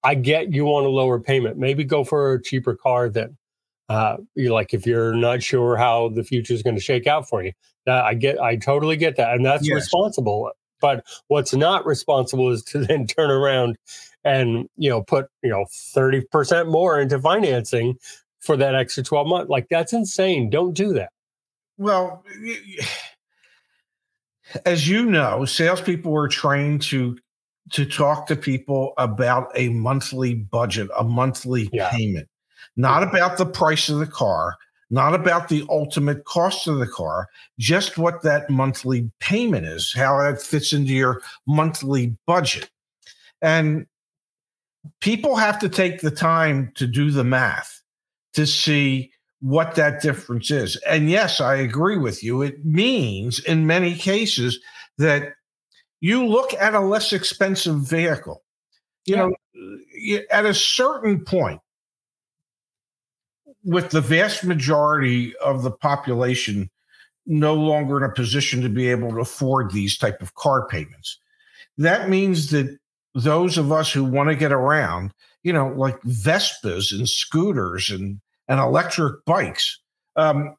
I 0.03 0.15
get 0.15 0.51
you 0.51 0.65
want 0.65 0.85
a 0.85 0.89
lower 0.89 1.19
payment. 1.19 1.57
Maybe 1.57 1.85
go 1.85 2.03
for 2.03 2.33
a 2.33 2.41
cheaper 2.41 2.75
car 2.75 3.09
then. 3.09 3.37
Uh, 3.89 4.17
you 4.35 4.51
like 4.53 4.73
if 4.73 4.85
you're 4.85 5.13
not 5.13 5.41
sure 5.41 5.77
how 5.77 6.09
the 6.09 6.23
future 6.23 6.53
is 6.53 6.63
going 6.63 6.75
to 6.75 6.81
shake 6.81 7.07
out 7.07 7.27
for 7.27 7.43
you. 7.43 7.53
That 7.85 8.03
I 8.03 8.13
get, 8.13 8.39
I 8.39 8.55
totally 8.55 8.95
get 8.97 9.17
that, 9.17 9.33
and 9.33 9.45
that's 9.45 9.67
yes. 9.67 9.75
responsible. 9.75 10.51
But 10.81 11.05
what's 11.27 11.53
not 11.53 11.85
responsible 11.85 12.49
is 12.51 12.63
to 12.65 12.79
then 12.85 13.07
turn 13.07 13.29
around 13.29 13.77
and 14.23 14.67
you 14.77 14.89
know 14.89 15.03
put 15.03 15.27
you 15.41 15.49
know 15.49 15.65
thirty 15.93 16.21
percent 16.21 16.69
more 16.69 16.99
into 16.99 17.19
financing 17.19 17.95
for 18.39 18.57
that 18.57 18.75
extra 18.75 19.03
twelve 19.03 19.27
months. 19.27 19.49
Like 19.49 19.67
that's 19.69 19.93
insane. 19.93 20.49
Don't 20.49 20.73
do 20.73 20.93
that. 20.93 21.11
Well, 21.77 22.23
as 24.65 24.87
you 24.87 25.05
know, 25.05 25.45
salespeople 25.45 26.15
are 26.15 26.27
trained 26.27 26.81
to 26.83 27.17
to 27.71 27.85
talk 27.85 28.27
to 28.27 28.35
people 28.35 28.93
about 28.97 29.49
a 29.55 29.69
monthly 29.69 30.33
budget, 30.35 30.89
a 30.97 31.03
monthly 31.03 31.69
yeah. 31.71 31.89
payment, 31.89 32.27
not 32.75 33.03
about 33.03 33.37
the 33.37 33.45
price 33.45 33.87
of 33.87 33.99
the 33.99 34.07
car, 34.07 34.57
not 34.89 35.15
about 35.15 35.47
the 35.47 35.65
ultimate 35.69 36.25
cost 36.25 36.67
of 36.67 36.77
the 36.77 36.87
car, 36.87 37.29
just 37.57 37.97
what 37.97 38.21
that 38.21 38.49
monthly 38.49 39.09
payment 39.19 39.65
is, 39.65 39.93
how 39.93 40.21
that 40.21 40.41
fits 40.41 40.73
into 40.73 40.91
your 40.91 41.21
monthly 41.47 42.15
budget. 42.27 42.69
And 43.41 43.87
people 44.99 45.37
have 45.37 45.57
to 45.59 45.69
take 45.69 46.01
the 46.01 46.11
time 46.11 46.71
to 46.75 46.85
do 46.85 47.11
the 47.11 47.23
math 47.23 47.81
to 48.33 48.45
see 48.45 49.12
what 49.43 49.75
that 49.75 50.01
difference 50.01 50.49
is. 50.49 50.77
And 50.87 51.09
yes, 51.09 51.41
I 51.41 51.55
agree 51.55 51.97
with 51.97 52.23
you. 52.23 52.41
It 52.41 52.63
means 52.63 53.39
in 53.39 53.67
many 53.67 53.93
cases 53.93 54.57
that 54.97 55.33
you 55.99 56.25
look 56.25 56.53
at 56.53 56.73
a 56.73 56.79
less 56.79 57.11
expensive 57.11 57.79
vehicle. 57.79 58.41
You 59.05 59.15
yeah. 59.17 59.25
know, 59.25 60.23
at 60.31 60.45
a 60.45 60.53
certain 60.53 61.25
point, 61.25 61.59
with 63.65 63.89
the 63.89 63.99
vast 63.99 64.45
majority 64.45 65.35
of 65.37 65.63
the 65.63 65.71
population 65.71 66.69
no 67.25 67.53
longer 67.53 67.97
in 67.97 68.09
a 68.09 68.13
position 68.13 68.61
to 68.61 68.69
be 68.69 68.89
able 68.89 69.09
to 69.09 69.19
afford 69.19 69.71
these 69.71 69.97
type 69.97 70.21
of 70.21 70.35
car 70.35 70.69
payments, 70.69 71.19
that 71.77 72.09
means 72.09 72.49
that 72.51 72.77
those 73.13 73.57
of 73.57 73.73
us 73.73 73.91
who 73.91 74.05
want 74.05 74.29
to 74.29 74.35
get 74.35 74.53
around, 74.53 75.13
you 75.43 75.51
know, 75.51 75.67
like 75.67 75.99
Vespas 76.03 76.97
and 76.97 77.09
scooters 77.09 77.89
and 77.89 78.21
and 78.47 78.59
electric 78.59 79.23
bikes, 79.25 79.79
um, 80.15 80.55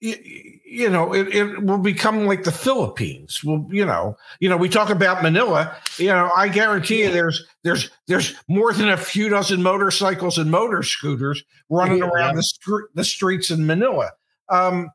you 0.00 0.90
know, 0.90 1.14
it, 1.14 1.28
it 1.28 1.62
will 1.62 1.78
become 1.78 2.26
like 2.26 2.42
the 2.42 2.50
Philippines. 2.50 3.40
Well, 3.44 3.64
you 3.70 3.84
know, 3.84 4.16
you 4.40 4.48
know, 4.48 4.56
we 4.56 4.68
talk 4.68 4.90
about 4.90 5.22
Manila. 5.22 5.76
You 5.96 6.08
know, 6.08 6.30
I 6.36 6.48
guarantee 6.48 7.04
you, 7.04 7.10
there's 7.12 7.44
there's 7.62 7.88
there's 8.08 8.34
more 8.48 8.72
than 8.72 8.88
a 8.88 8.96
few 8.96 9.28
dozen 9.28 9.62
motorcycles 9.62 10.38
and 10.38 10.50
motor 10.50 10.82
scooters 10.82 11.44
running 11.70 11.98
yeah. 11.98 12.08
around 12.08 12.34
the 12.34 12.42
str- 12.42 12.88
the 12.94 13.04
streets 13.04 13.50
in 13.50 13.64
Manila. 13.66 14.10
Um, 14.48 14.90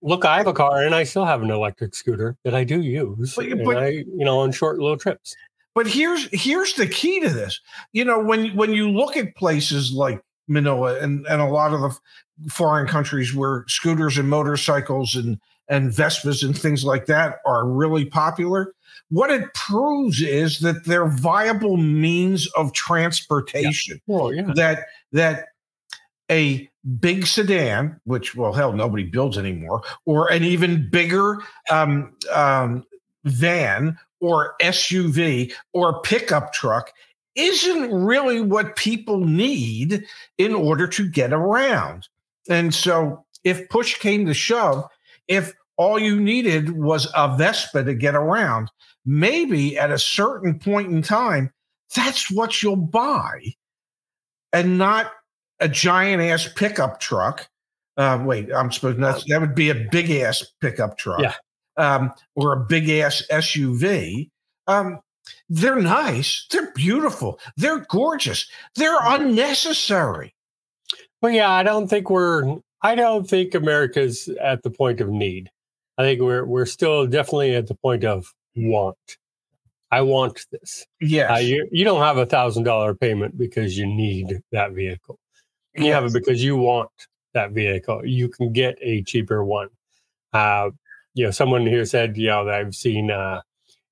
Look, 0.00 0.24
I 0.24 0.36
have 0.36 0.46
a 0.46 0.52
car 0.52 0.82
and 0.82 0.94
I 0.94 1.02
still 1.02 1.24
have 1.24 1.42
an 1.42 1.50
electric 1.50 1.94
scooter 1.94 2.36
that 2.44 2.54
I 2.54 2.62
do 2.62 2.80
use. 2.80 3.34
But, 3.34 3.64
but 3.64 3.76
I, 3.78 3.88
you 3.88 4.24
know, 4.24 4.38
on 4.38 4.52
short 4.52 4.78
little 4.78 4.96
trips. 4.96 5.34
But 5.74 5.86
here's 5.86 6.28
here's 6.32 6.74
the 6.74 6.86
key 6.86 7.20
to 7.20 7.28
this. 7.28 7.60
You 7.92 8.04
know, 8.04 8.18
when 8.20 8.54
when 8.56 8.72
you 8.72 8.90
look 8.90 9.16
at 9.16 9.34
places 9.36 9.92
like 9.92 10.20
Manila 10.48 10.98
and, 11.00 11.26
and 11.26 11.40
a 11.40 11.46
lot 11.46 11.72
of 11.72 11.80
the 11.80 12.50
foreign 12.50 12.86
countries 12.86 13.34
where 13.34 13.64
scooters 13.68 14.18
and 14.18 14.28
motorcycles 14.28 15.14
and, 15.14 15.38
and 15.68 15.90
Vespas 15.90 16.42
and 16.42 16.58
things 16.58 16.84
like 16.84 17.06
that 17.06 17.36
are 17.46 17.66
really 17.66 18.04
popular. 18.04 18.74
What 19.10 19.30
it 19.30 19.52
proves 19.54 20.20
is 20.20 20.60
that 20.60 20.84
they're 20.84 21.08
viable 21.08 21.76
means 21.76 22.46
of 22.56 22.72
transportation. 22.72 24.00
Yeah. 24.06 24.16
Well, 24.16 24.32
yeah. 24.34 24.52
That 24.54 24.86
that 25.12 25.46
a 26.30 26.68
big 27.00 27.26
sedan, 27.26 28.00
which 28.04 28.34
well, 28.34 28.52
hell, 28.52 28.72
nobody 28.72 29.04
builds 29.04 29.38
anymore, 29.38 29.82
or 30.04 30.30
an 30.30 30.44
even 30.44 30.90
bigger 30.90 31.38
um, 31.70 32.14
um, 32.32 32.84
van 33.24 33.98
or 34.20 34.54
SUV 34.60 35.52
or 35.72 36.02
pickup 36.02 36.52
truck 36.52 36.92
isn't 37.38 37.92
really 37.94 38.40
what 38.40 38.76
people 38.76 39.24
need 39.24 40.04
in 40.38 40.54
order 40.54 40.86
to 40.88 41.08
get 41.08 41.32
around. 41.32 42.08
And 42.48 42.74
so, 42.74 43.24
if 43.44 43.68
push 43.68 43.96
came 43.98 44.26
to 44.26 44.34
shove, 44.34 44.84
if 45.28 45.54
all 45.76 45.98
you 45.98 46.20
needed 46.20 46.70
was 46.76 47.06
a 47.14 47.36
Vespa 47.36 47.84
to 47.84 47.94
get 47.94 48.14
around, 48.16 48.70
maybe 49.06 49.78
at 49.78 49.90
a 49.92 49.98
certain 49.98 50.58
point 50.58 50.90
in 50.90 51.00
time, 51.02 51.52
that's 51.94 52.30
what 52.30 52.62
you'll 52.62 52.76
buy 52.76 53.40
and 54.52 54.76
not 54.76 55.12
a 55.60 55.68
giant 55.68 56.22
ass 56.22 56.48
pickup 56.56 57.00
truck. 57.00 57.48
Uh, 57.96 58.22
wait, 58.24 58.52
I'm 58.52 58.70
supposed 58.72 58.98
that 59.00 59.24
that 59.28 59.40
would 59.40 59.54
be 59.54 59.70
a 59.70 59.88
big 59.90 60.10
ass 60.10 60.44
pickup 60.60 60.98
truck, 60.98 61.20
Yeah. 61.20 61.34
um, 61.76 62.12
or 62.34 62.52
a 62.52 62.64
big 62.64 62.88
ass 62.88 63.22
SUV. 63.30 64.30
Um, 64.66 65.00
they're 65.48 65.80
nice, 65.80 66.46
they're 66.50 66.72
beautiful, 66.72 67.38
they're 67.56 67.86
gorgeous, 67.88 68.46
they're 68.74 68.98
unnecessary. 69.02 70.34
Well, 71.20 71.32
yeah, 71.32 71.50
I 71.50 71.62
don't 71.62 71.88
think 71.88 72.10
we're. 72.10 72.58
I 72.82 72.94
don't 72.94 73.28
think 73.28 73.54
America's 73.54 74.28
at 74.40 74.62
the 74.62 74.70
point 74.70 75.00
of 75.00 75.08
need. 75.08 75.50
I 75.98 76.02
think 76.02 76.20
we're 76.20 76.44
we're 76.44 76.66
still 76.66 77.06
definitely 77.06 77.56
at 77.56 77.66
the 77.66 77.74
point 77.74 78.04
of 78.04 78.32
want. 78.54 78.96
I 79.90 80.02
want 80.02 80.46
this. 80.52 80.86
Yes, 81.00 81.30
Uh, 81.30 81.40
you 81.40 81.68
you 81.72 81.84
don't 81.84 82.02
have 82.02 82.18
a 82.18 82.26
thousand 82.26 82.64
dollar 82.64 82.94
payment 82.94 83.36
because 83.36 83.76
you 83.76 83.86
need 83.86 84.40
that 84.52 84.72
vehicle. 84.72 85.18
You 85.74 85.92
have 85.92 86.04
it 86.04 86.12
because 86.12 86.42
you 86.42 86.56
want 86.56 86.90
that 87.34 87.52
vehicle. 87.52 88.04
You 88.04 88.28
can 88.28 88.52
get 88.52 88.78
a 88.80 89.02
cheaper 89.02 89.44
one. 89.44 89.68
Uh, 90.32 90.70
you 91.14 91.24
know, 91.24 91.30
someone 91.30 91.66
here 91.66 91.84
said, 91.84 92.16
you 92.16 92.28
know, 92.28 92.44
that 92.44 92.54
I've 92.54 92.74
seen 92.74 93.10
uh, 93.10 93.40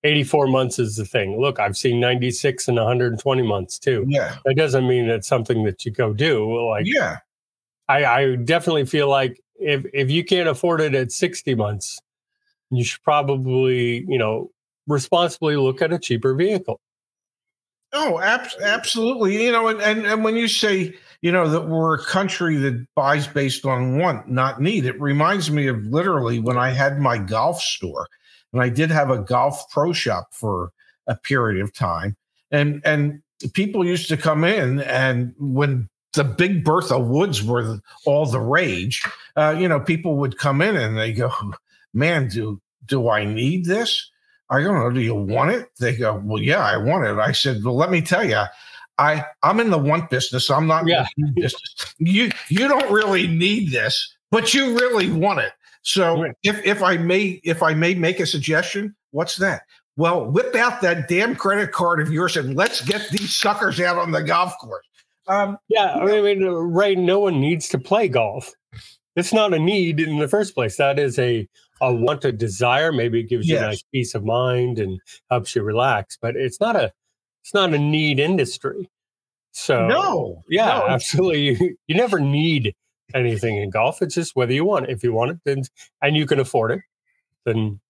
84 0.07 0.47
months 0.47 0.79
is 0.79 0.97
the 0.97 1.05
thing. 1.05 1.41
Look, 1.41 1.59
I've 1.59 1.77
seen 1.77 2.01
96 2.01 2.69
and 2.69 2.77
120 2.77 3.43
months 3.43 3.79
too. 3.79 4.05
yeah, 4.09 4.37
That 4.45 4.55
doesn't 4.57 4.87
mean 4.87 5.09
it's 5.09 5.29
something 5.29 5.65
that 5.65 5.85
you 5.85 5.91
go 5.93 6.13
do. 6.13 6.69
Like 6.71 6.87
yeah, 6.87 7.19
I, 7.89 8.05
I 8.05 8.37
definitely 8.37 8.87
feel 8.87 9.09
like 9.09 9.41
if 9.57 9.85
if 9.93 10.11
you 10.11 10.25
can't 10.25 10.49
afford 10.49 10.81
it 10.81 10.95
at 10.95 11.13
60 11.13 11.55
months, 11.55 12.01
you 12.71 12.85
should 12.85 13.03
probably, 13.03 14.05
you 14.09 14.19
know, 14.19 14.51
responsibly 14.87 15.57
look 15.57 15.83
at 15.83 15.93
a 15.93 15.99
cheaper 15.99 16.35
vehicle. 16.35 16.81
Oh, 17.93 18.19
ab- 18.21 18.49
absolutely. 18.63 19.45
You 19.45 19.53
know, 19.53 19.69
and, 19.69 19.81
and 19.81 20.07
and 20.07 20.25
when 20.25 20.37
you 20.37 20.49
say 20.49 20.95
you 21.23 21.33
know 21.33 21.49
that 21.49 21.69
we're 21.69 21.95
a 21.95 22.05
country 22.05 22.57
that 22.57 22.87
buys 22.95 23.27
based 23.27 23.65
on 23.65 23.99
want, 23.99 24.29
not 24.29 24.61
need, 24.61 24.85
it 24.85 25.01
reminds 25.01 25.51
me 25.51 25.67
of 25.69 25.79
literally 25.87 26.39
when 26.39 26.59
I 26.59 26.71
had 26.71 26.99
my 26.99 27.17
golf 27.17 27.61
store, 27.61 28.07
and 28.57 28.63
I 28.65 28.71
did 28.71 28.91
have 28.91 29.11
a 29.11 29.19
golf 29.19 29.71
pro 29.71 29.93
shop 29.93 30.29
for 30.33 30.73
a 31.07 31.15
period 31.15 31.63
of 31.63 31.75
time, 31.75 32.17
and 32.51 32.81
and 32.85 33.23
people 33.53 33.85
used 33.85 34.09
to 34.09 34.17
come 34.17 34.45
in, 34.45 34.81
and 34.81 35.35
when 35.39 35.89
the 36.15 36.25
big 36.25 36.65
Bertha 36.65 36.99
Woods 36.99 37.43
were 37.45 37.79
all 38.07 38.25
the 38.25 38.41
rage, 38.41 39.03
uh, 39.37 39.55
you 39.59 39.69
know, 39.69 39.79
people 39.79 40.17
would 40.17 40.39
come 40.39 40.63
in 40.63 40.75
and 40.77 40.97
they 40.97 41.13
go, 41.13 41.31
"Man, 41.93 42.29
do 42.29 42.61
do 42.87 43.11
I 43.11 43.25
need 43.25 43.67
this?" 43.67 44.11
I 44.49 44.63
don't 44.63 44.79
know. 44.79 44.91
Do 44.91 45.01
you 45.01 45.15
want 45.15 45.51
it? 45.51 45.69
They 45.81 45.97
go, 45.97 46.23
well, 46.25 46.41
yeah, 46.41 46.61
I 46.61 46.77
want 46.77 47.05
it. 47.05 47.19
I 47.19 47.33
said, 47.33 47.65
well, 47.65 47.75
let 47.75 47.91
me 47.91 48.01
tell 48.01 48.25
you, 48.25 48.43
I 48.97 49.25
I'm 49.43 49.59
in 49.59 49.71
the 49.71 49.79
want 49.79 50.09
business. 50.09 50.51
I'm 50.51 50.67
not 50.69 50.87
Yeah. 50.87 51.07
in 51.19 51.27
the 51.35 51.41
business. 51.43 51.95
You 51.99 52.31
you 52.49 52.69
don't 52.69 52.91
really 52.93 53.27
need 53.27 53.73
this, 53.73 54.15
but 54.31 54.55
you 54.55 54.75
really 54.79 55.11
want 55.11 55.41
it. 55.41 55.53
So 55.87 56.21
Right. 56.23 56.33
if 56.43 56.65
if 56.67 56.83
I 56.83 56.97
may 56.97 57.41
if 57.45 57.63
I 57.63 57.73
may 57.73 57.95
make 57.95 58.19
a 58.19 58.27
suggestion, 58.27 58.95
what's 59.13 59.37
that? 59.37 59.63
Well, 59.97 60.27
whip 60.27 60.55
out 60.57 60.81
that 60.83 61.09
damn 61.09 61.37
credit 61.37 61.71
card 61.71 62.01
of 62.01 62.13
yours 62.13 62.37
and 62.37 62.57
let's 62.57 62.81
get 62.81 63.09
these 63.11 63.35
suckers 63.35 63.81
out 63.81 63.97
on 63.97 64.11
the 64.11 64.21
golf 64.23 64.53
course. 64.61 64.85
Um, 65.29 65.59
Yeah, 65.69 65.95
I 65.95 66.05
mean, 66.21 66.45
right? 66.45 66.99
No 66.99 67.21
one 67.21 67.41
needs 67.41 67.69
to 67.69 67.79
play 67.79 68.09
golf. 68.09 68.53
It's 69.15 69.33
not 69.33 69.55
a 69.55 69.59
need 69.61 70.01
in 70.01 70.19
the 70.19 70.27
first 70.29 70.55
place. 70.55 70.77
That 70.77 70.99
is 70.99 71.19
a 71.21 71.49
a 71.81 71.95
want, 71.95 72.25
a 72.25 72.33
desire. 72.33 72.91
Maybe 72.91 73.21
it 73.21 73.29
gives 73.29 73.47
you 73.47 73.55
Yes. 73.55 73.63
a 73.63 73.67
nice 73.69 73.83
peace 73.93 74.15
of 74.17 74.25
mind 74.25 74.81
and 74.81 74.99
helps 75.31 75.55
you 75.55 75.63
relax. 75.63 76.19
But 76.21 76.35
it's 76.35 76.61
not 76.61 76.75
a 76.75 76.93
it's 77.45 77.55
not 77.55 77.73
a 77.73 77.79
need 77.79 78.19
industry. 78.19 78.91
So 79.53 79.87
no, 79.87 80.43
yeah, 80.49 80.67
no, 80.67 80.89
absolutely. 80.89 81.41
You, 81.61 81.77
you 81.87 81.95
never 81.95 82.19
need 82.19 82.75
anything 83.15 83.57
in 83.57 83.71
golf. 83.71 84.03
It's 84.03 84.15
just 84.15 84.37
whether 84.37 84.53
you 84.53 84.65
want 84.65 84.87
it. 84.87 84.91
If 84.91 85.03
you 85.05 85.13
want 85.13 85.31
it, 85.33 85.39
then 85.45 85.63
and 86.03 86.17
you 86.17 86.27
can 86.27 86.39
afford 86.41 86.73
it, 86.73 86.81
then 87.45 87.81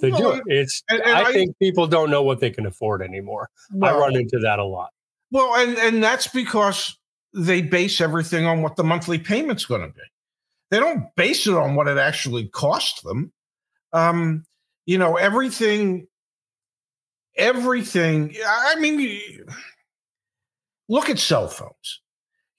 then 0.00 0.12
do 0.12 0.32
it. 0.32 0.42
It's 0.46 0.82
and- 0.88 1.00
and 1.00 1.10
I, 1.16 1.22
I- 1.22 1.32
think 1.32 1.58
people 1.58 1.86
don't 1.86 2.10
know 2.10 2.22
what 2.22 2.40
they 2.40 2.50
can 2.50 2.66
afford 2.66 3.02
anymore. 3.02 3.48
I 3.82 3.92
run 3.92 4.14
into 4.16 4.38
that 4.40 4.58
a 4.58 4.64
lot. 4.64 4.90
Well, 5.30 5.54
and 5.56 5.78
and 5.78 6.02
that's 6.02 6.26
because 6.26 6.96
they 7.32 7.62
base 7.62 8.00
everything 8.00 8.44
on 8.46 8.62
what 8.62 8.76
the 8.76 8.84
monthly 8.84 9.18
payment's 9.18 9.64
going 9.64 9.82
to 9.82 9.88
be. 9.88 10.02
They 10.70 10.78
don't 10.80 11.14
base 11.16 11.46
it 11.46 11.54
on 11.54 11.74
what 11.76 11.88
it 11.88 11.98
actually 11.98 12.48
cost 12.48 13.02
them. 13.04 13.32
Um, 13.92 14.44
you 14.86 14.98
know, 14.98 15.16
everything, 15.16 16.06
everything. 17.36 18.34
I 18.46 18.74
mean, 18.76 19.20
look 20.88 21.08
at 21.10 21.18
cell 21.18 21.48
phones. 21.48 22.00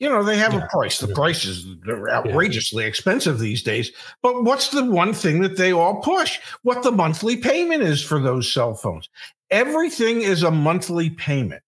You 0.01 0.09
know, 0.09 0.23
they 0.23 0.37
have 0.37 0.53
Yeah. 0.53 0.65
a 0.65 0.67
price. 0.67 0.99
The 0.99 1.13
prices 1.13 1.65
are 1.87 2.09
outrageously 2.09 2.83
expensive 2.85 3.39
these 3.39 3.63
days. 3.63 3.91
But 4.21 4.43
what's 4.43 4.69
the 4.69 4.83
one 4.83 5.13
thing 5.13 5.41
that 5.41 5.57
they 5.57 5.71
all 5.71 6.01
push? 6.01 6.39
What 6.63 6.83
the 6.83 6.91
monthly 6.91 7.37
payment 7.37 7.83
is 7.83 8.01
for 8.03 8.19
those 8.19 8.51
cell 8.51 8.73
phones. 8.73 9.07
Everything 9.51 10.21
is 10.21 10.43
a 10.43 10.51
monthly 10.51 11.09
payment 11.11 11.61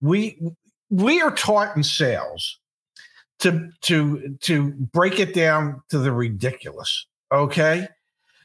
we 0.00 0.38
we 0.90 1.20
are 1.20 1.30
taught 1.30 1.76
in 1.76 1.82
sales 1.82 2.58
to 3.38 3.70
to 3.82 4.36
to 4.40 4.70
break 4.92 5.18
it 5.18 5.34
down 5.34 5.82
to 5.88 5.98
the 5.98 6.12
ridiculous 6.12 7.06
okay 7.32 7.88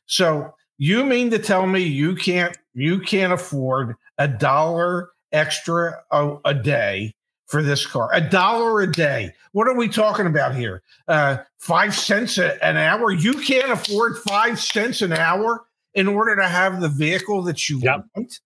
so 0.06 0.54
you 0.77 1.04
mean 1.06 1.30
to 1.30 1.39
tell 1.39 1.67
me 1.67 1.82
you 1.82 2.15
can't 2.15 2.58
you 2.73 2.99
can't 2.99 3.34
afford 3.34 3.95
a 4.17 4.27
dollar 4.27 5.10
extra 5.32 6.01
a, 6.12 6.38
a 6.45 6.54
day 6.54 7.13
for 7.51 7.61
this 7.61 7.85
car. 7.85 8.09
A 8.13 8.21
dollar 8.21 8.79
a 8.81 8.89
day. 8.91 9.33
What 9.51 9.67
are 9.67 9.75
we 9.75 9.89
talking 9.89 10.25
about 10.25 10.55
here? 10.55 10.81
Uh 11.07 11.37
five 11.59 11.93
cents 11.93 12.37
a, 12.37 12.63
an 12.65 12.77
hour? 12.77 13.11
You 13.11 13.33
can't 13.33 13.71
afford 13.71 14.17
five 14.19 14.59
cents 14.59 15.01
an 15.01 15.11
hour 15.11 15.65
in 15.93 16.07
order 16.07 16.37
to 16.37 16.47
have 16.47 16.79
the 16.79 16.87
vehicle 16.87 17.43
that 17.43 17.69
you 17.69 17.79
Yep. 17.79 18.05
want. 18.15 18.39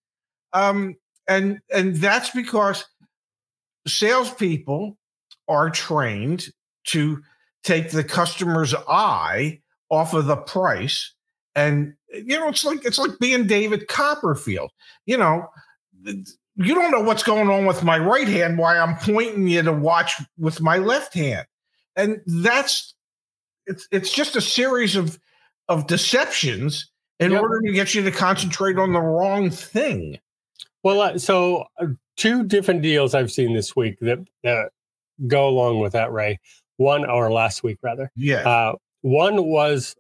Um 0.54 0.96
and 1.28 1.60
and 1.72 1.96
that's 1.98 2.32
because 2.32 2.84
salespeople 3.88 4.98
are 5.48 5.70
trained 5.70 6.48
to 6.86 7.22
take 7.64 7.92
the 7.92 8.04
customer's 8.04 8.74
eye 8.88 9.62
off 9.90 10.16
of 10.16 10.26
the 10.26 10.38
price. 10.38 11.14
And 11.54 11.94
you 12.12 12.40
know 12.40 12.50
it's 12.50 12.66
like 12.66 12.84
it's 12.84 12.98
like 12.98 13.12
being 13.20 13.46
david 13.46 13.88
copperfield. 13.88 14.72
You 15.06 15.18
know 15.18 15.48
you 16.58 16.74
don't 16.76 16.92
know 16.92 17.02
what's 17.02 17.24
going 17.24 17.50
on 17.50 17.66
with 17.66 17.84
my 17.84 17.98
right 17.98 18.28
hand 18.28 18.58
why 18.58 18.78
i'm 18.78 18.96
pointing 18.98 19.48
you 19.48 19.62
to 19.62 19.74
watch 19.74 20.14
with 20.38 20.62
my 20.62 20.78
left 20.78 21.14
hand 21.14 21.46
and 21.96 22.22
that's 22.26 22.94
it's 23.68 23.88
it's 23.92 24.12
just 24.14 24.36
a 24.36 24.42
series 24.42 24.96
of 24.96 25.20
of 25.68 25.88
deceptions 25.88 26.90
in 27.20 27.32
Yep. 27.32 27.42
order 27.42 27.62
to 27.66 27.72
get 27.74 27.94
you 27.96 28.04
to 28.04 28.12
concentrate 28.12 28.78
on 28.78 28.94
the 28.94 29.02
wrong 29.02 29.50
thing 29.50 30.20
Well, 30.84 31.02
uh, 31.02 31.18
so 31.18 31.66
uh, 31.80 31.88
two 32.18 32.44
different 32.44 32.82
deals 32.82 33.16
I've 33.16 33.32
seen 33.32 33.54
this 33.56 33.76
week 33.76 33.98
that, 34.02 34.20
that 34.44 34.70
go 35.28 35.48
along 35.50 35.80
with 35.80 35.94
that, 35.94 36.12
Ray. 36.12 36.40
One, 36.78 37.10
or 37.10 37.32
last 37.32 37.64
week 37.64 37.80
rather. 37.82 38.12
yeah 38.16 38.48
Uh, 38.48 38.76
one 39.02 39.46
was 39.46 39.96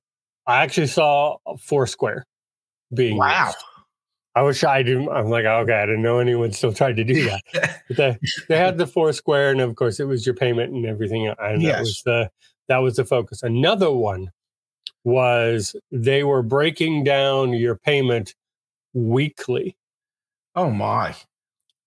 I 0.45 0.61
actually 0.63 0.87
saw 0.87 1.37
Foursquare 1.59 2.25
being 2.93 3.17
wow 3.17 3.47
used. 3.47 3.57
I 4.35 4.41
wish 4.41 4.63
I 4.65 4.83
didn't. 4.83 5.07
I'm 5.09 5.29
like, 5.29 5.45
okay, 5.45 5.73
I 5.73 5.85
didn't 5.85 6.01
know 6.01 6.19
anyone 6.19 6.51
still 6.51 6.73
tried 6.73 6.97
to 6.97 7.03
do 7.05 7.23
that. 7.29 7.41
But 7.87 7.97
they, 7.97 8.17
they 8.49 8.57
had 8.57 8.77
the 8.77 8.85
Foursquare, 8.87 9.51
and 9.51 9.61
of 9.61 9.75
course, 9.75 9.99
it 9.99 10.05
was 10.07 10.25
your 10.25 10.35
payment 10.35 10.73
and 10.73 10.85
everything, 10.85 11.27
and 11.39 11.61
Yes. 11.61 11.73
that 11.75 11.79
was 11.79 12.01
the 12.05 12.29
that 12.67 12.77
was 12.79 12.95
the 12.97 13.05
focus. 13.05 13.43
Another 13.43 13.91
one 13.91 14.31
was 15.03 15.75
they 15.91 16.23
were 16.23 16.41
breaking 16.41 17.03
down 17.03 17.53
your 17.53 17.75
payment 17.75 18.33
weekly. 18.93 19.77
oh 20.55 20.69
my 20.71 21.15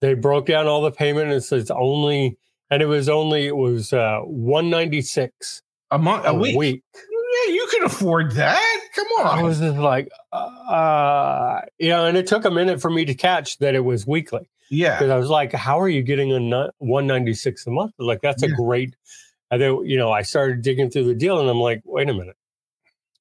they 0.01 0.15
broke 0.15 0.47
down 0.47 0.67
all 0.69 0.83
the 0.83 0.91
payment 0.93 1.33
and 1.33 1.43
says 1.43 1.71
only 1.71 2.39
and 2.71 2.81
it 2.83 2.87
was 2.87 3.09
only 3.09 3.47
it 3.47 3.57
was 3.57 3.93
uh 3.93 4.21
196 4.21 5.63
a 5.91 5.99
month 5.99 6.25
a 6.25 6.29
a 6.29 6.35
week. 6.35 6.57
week 6.57 6.83
Yeah, 6.95 7.53
you 7.55 7.67
can 7.73 7.85
afford 7.85 8.33
that. 8.33 8.81
Come 8.95 9.07
on. 9.19 9.39
i 9.39 9.43
was 9.43 9.59
just 9.61 9.79
like 9.79 10.09
uh 10.33 11.61
you 11.79 11.89
know 11.89 12.07
and 12.07 12.17
it 12.17 12.27
took 12.27 12.45
a 12.45 12.51
minute 12.51 12.81
for 12.81 12.91
me 12.91 13.05
to 13.05 13.15
catch 13.15 13.59
that 13.59 13.75
it 13.75 13.85
was 13.85 14.07
weekly 14.07 14.49
yeah. 14.71 14.97
because 14.99 15.11
i 15.11 15.17
was 15.17 15.29
like 15.31 15.53
how 15.53 15.81
are 15.81 15.89
you 15.89 16.03
getting 16.03 16.33
a 16.33 16.71
196 16.79 17.67
a 17.67 17.71
month 17.71 17.93
like 17.99 18.21
that's 18.23 18.43
a 18.43 18.49
great 18.49 18.95
And 19.51 19.63
then, 19.63 19.85
you 19.87 19.97
know, 19.97 20.13
I 20.13 20.21
started 20.23 20.61
digging 20.61 20.91
through 20.91 21.05
the 21.05 21.15
deal 21.15 21.41
and 21.41 21.49
I'm 21.49 21.59
like, 21.59 21.81
wait 21.87 22.11
a 22.11 22.13
minute. 22.13 22.37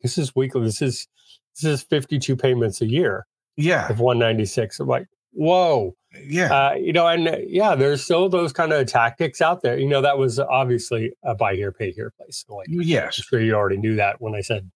This 0.01 0.17
is 0.17 0.35
weekly. 0.35 0.61
This 0.65 0.81
is 0.81 1.07
this 1.55 1.63
is 1.63 1.83
52 1.83 2.35
payments 2.35 2.81
a 2.81 2.85
year 2.85 3.25
Yeah. 3.55 3.87
of 3.89 4.01
196. 4.01 4.81
I'm 4.81 4.87
like, 4.89 5.07
whoa. 5.31 5.95
Yeah. 6.21 6.51
Uh, 6.53 6.73
you 6.73 6.91
know, 6.91 7.07
and 7.07 7.29
uh, 7.29 7.37
yeah, 7.47 7.75
there's 7.75 8.03
still 8.03 8.27
those 8.27 8.51
kind 8.51 8.73
of 8.73 8.87
tactics 8.87 9.39
out 9.41 9.61
there. 9.61 9.77
You 9.79 9.87
know, 9.87 10.01
that 10.01 10.17
was 10.17 10.37
obviously 10.37 11.13
a 11.23 11.33
buy 11.33 11.55
here, 11.55 11.71
pay 11.71 11.91
here 11.93 12.11
place. 12.17 12.43
Like, 12.49 12.67
yes. 12.69 13.19
I'm 13.19 13.23
sure 13.29 13.39
you 13.39 13.53
already 13.53 13.77
knew 13.77 13.95
that 13.95 14.19
when 14.19 14.35
I 14.35 14.41
said 14.41 14.69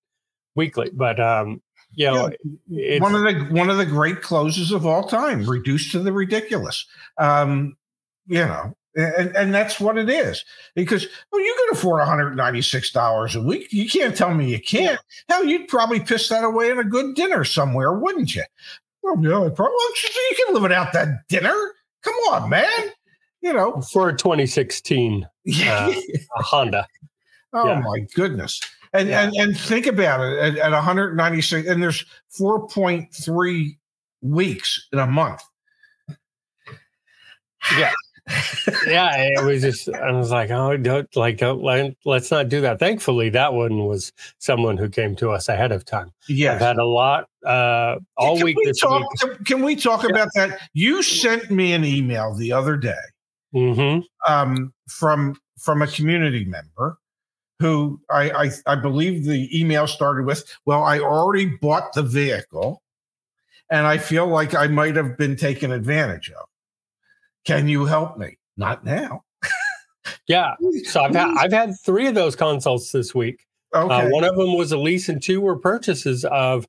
weekly, 0.56 0.90
but 0.94 1.20
um, 1.20 1.62
you 1.94 2.06
know, 2.08 2.32
it's, 2.70 3.02
one 3.02 3.16
of 3.16 3.22
the 3.24 3.48
one 3.54 3.70
of 3.70 3.78
the 3.78 3.86
great 3.86 4.22
closes 4.22 4.72
of 4.72 4.86
all 4.86 5.08
time, 5.08 5.46
reduced 5.50 5.92
to 5.92 6.00
the 6.00 6.14
ridiculous. 6.14 6.86
Um, 7.18 7.76
you 8.28 8.46
know, 8.46 8.76
and 8.96 9.36
and 9.36 9.54
that's 9.54 9.80
what 9.80 9.98
it 9.98 10.10
is. 10.10 10.44
Because 10.76 11.08
well, 11.32 11.42
you 11.42 11.56
can 11.60 11.78
afford 11.78 12.00
one 12.00 12.08
hundred 12.08 12.36
ninety 12.36 12.62
six 12.62 12.92
dollars 12.92 13.36
a 13.36 13.42
week. 13.42 13.72
You 13.74 13.90
can't 13.90 14.16
tell 14.16 14.34
me 14.34 14.50
you 14.50 14.62
can't. 14.62 15.00
Hell, 15.28 15.44
you'd 15.46 15.68
probably 15.68 16.00
piss 16.00 16.30
that 16.30 16.44
away 16.44 16.70
in 16.70 16.80
a 16.80 16.84
good 16.84 17.16
dinner 17.16 17.44
somewhere, 17.44 17.94
wouldn't 17.94 18.36
you? 18.36 18.44
Well, 19.04 19.16
yeah, 19.22 19.50
probably. 19.54 19.76
You 20.30 20.46
can 20.46 20.54
live 20.54 20.64
without 20.64 20.94
that 20.94 21.28
dinner. 21.28 21.56
Come 22.04 22.14
on, 22.32 22.50
man. 22.50 22.70
You 23.42 23.54
know, 23.54 23.82
for 23.82 24.10
a 24.10 24.16
2016 24.16 25.28
uh, 25.66 25.94
a 26.38 26.42
Honda. 26.44 26.88
Oh 27.54 27.68
Yeah. 27.68 27.80
my 27.82 28.00
goodness. 28.16 28.62
And, 28.93 29.10
Yeah. 29.10 29.23
and 29.23 29.36
and 29.36 29.58
think 29.58 29.88
about 29.88 30.19
it 30.21 30.38
at, 30.39 30.58
at 30.58 30.71
196 30.71 31.67
and 31.67 31.82
there's 31.82 32.04
4.3 32.38 33.77
weeks 34.21 34.88
in 34.91 34.99
a 34.99 35.08
month. 35.08 35.41
Yeah. 37.77 37.93
yeah, 38.88 39.12
it 39.17 39.43
was 39.43 39.62
just 39.62 39.89
I 39.89 40.12
was 40.12 40.30
like, 40.32 40.51
oh, 40.51 40.77
don't 40.77 41.13
like 41.15 41.38
don't 41.38 41.63
let, 41.63 41.95
let's 42.06 42.30
not 42.32 42.49
do 42.49 42.62
that. 42.62 42.80
Thankfully, 42.80 43.30
that 43.30 43.54
one 43.54 43.86
was 43.86 44.13
someone 44.38 44.77
who 44.77 44.89
came 44.89 45.15
to 45.17 45.32
us 45.32 45.49
ahead 45.49 45.71
of 45.71 45.86
time. 45.86 46.12
Yeah, 46.30 46.54
I've 46.54 46.62
had 46.62 46.77
a 46.77 46.86
lot 46.86 47.27
uh, 47.45 47.95
all 48.17 48.36
can 48.38 48.45
week 48.45 48.58
we 48.58 48.65
this 48.67 48.80
talk, 48.80 49.04
week. 49.23 49.45
Can, 49.45 49.63
we 49.63 49.75
talk 49.75 50.04
Yeah. 50.04 50.10
about 50.12 50.30
that? 50.36 50.60
You 50.73 51.01
sent 51.01 51.49
me 51.49 51.73
an 51.73 51.84
email 51.84 52.34
the 52.36 52.51
other 52.51 52.77
day 52.77 52.93
hmm 53.54 53.99
um, 54.27 54.71
from 54.88 55.36
from 55.58 55.82
a 55.82 55.88
community 55.88 56.45
member 56.45 56.97
who 57.62 58.02
I, 58.10 58.32
I 58.32 58.52
I 58.65 58.76
believe 58.76 59.24
the 59.24 59.47
email 59.58 59.88
started 59.88 60.26
with, 60.26 60.43
"Well, 60.65 60.84
I 60.84 61.00
already 61.00 61.45
bought 61.45 61.93
the 61.93 62.04
vehicle, 62.04 62.82
and 63.69 63.86
I 63.88 63.97
feel 63.97 64.28
like 64.28 64.54
I 64.56 64.67
might 64.67 64.95
have 64.97 65.17
been 65.17 65.36
taken 65.38 65.71
advantage 65.71 66.30
of. 66.32 66.47
Can 67.45 67.67
you 67.69 67.86
help 67.86 68.17
me?" 68.17 68.38
Not 68.58 68.84
now. 68.84 69.24
Yeah, 70.28 70.56
so 70.84 71.04
I've 71.04 71.15
had 71.15 71.30
I've 71.38 71.54
had 71.54 71.80
three 71.80 72.08
of 72.08 72.15
those 72.15 72.36
consults 72.36 72.91
this 72.91 73.13
week. 73.15 73.45
Okay. 73.74 73.93
Uh, 73.93 74.10
one 74.10 74.24
of 74.26 74.36
them 74.36 74.58
was 74.58 74.71
a 74.71 74.78
lease, 74.78 75.08
and 75.08 75.21
two 75.21 75.39
were 75.39 75.56
purchases 75.58 76.26
of. 76.26 76.67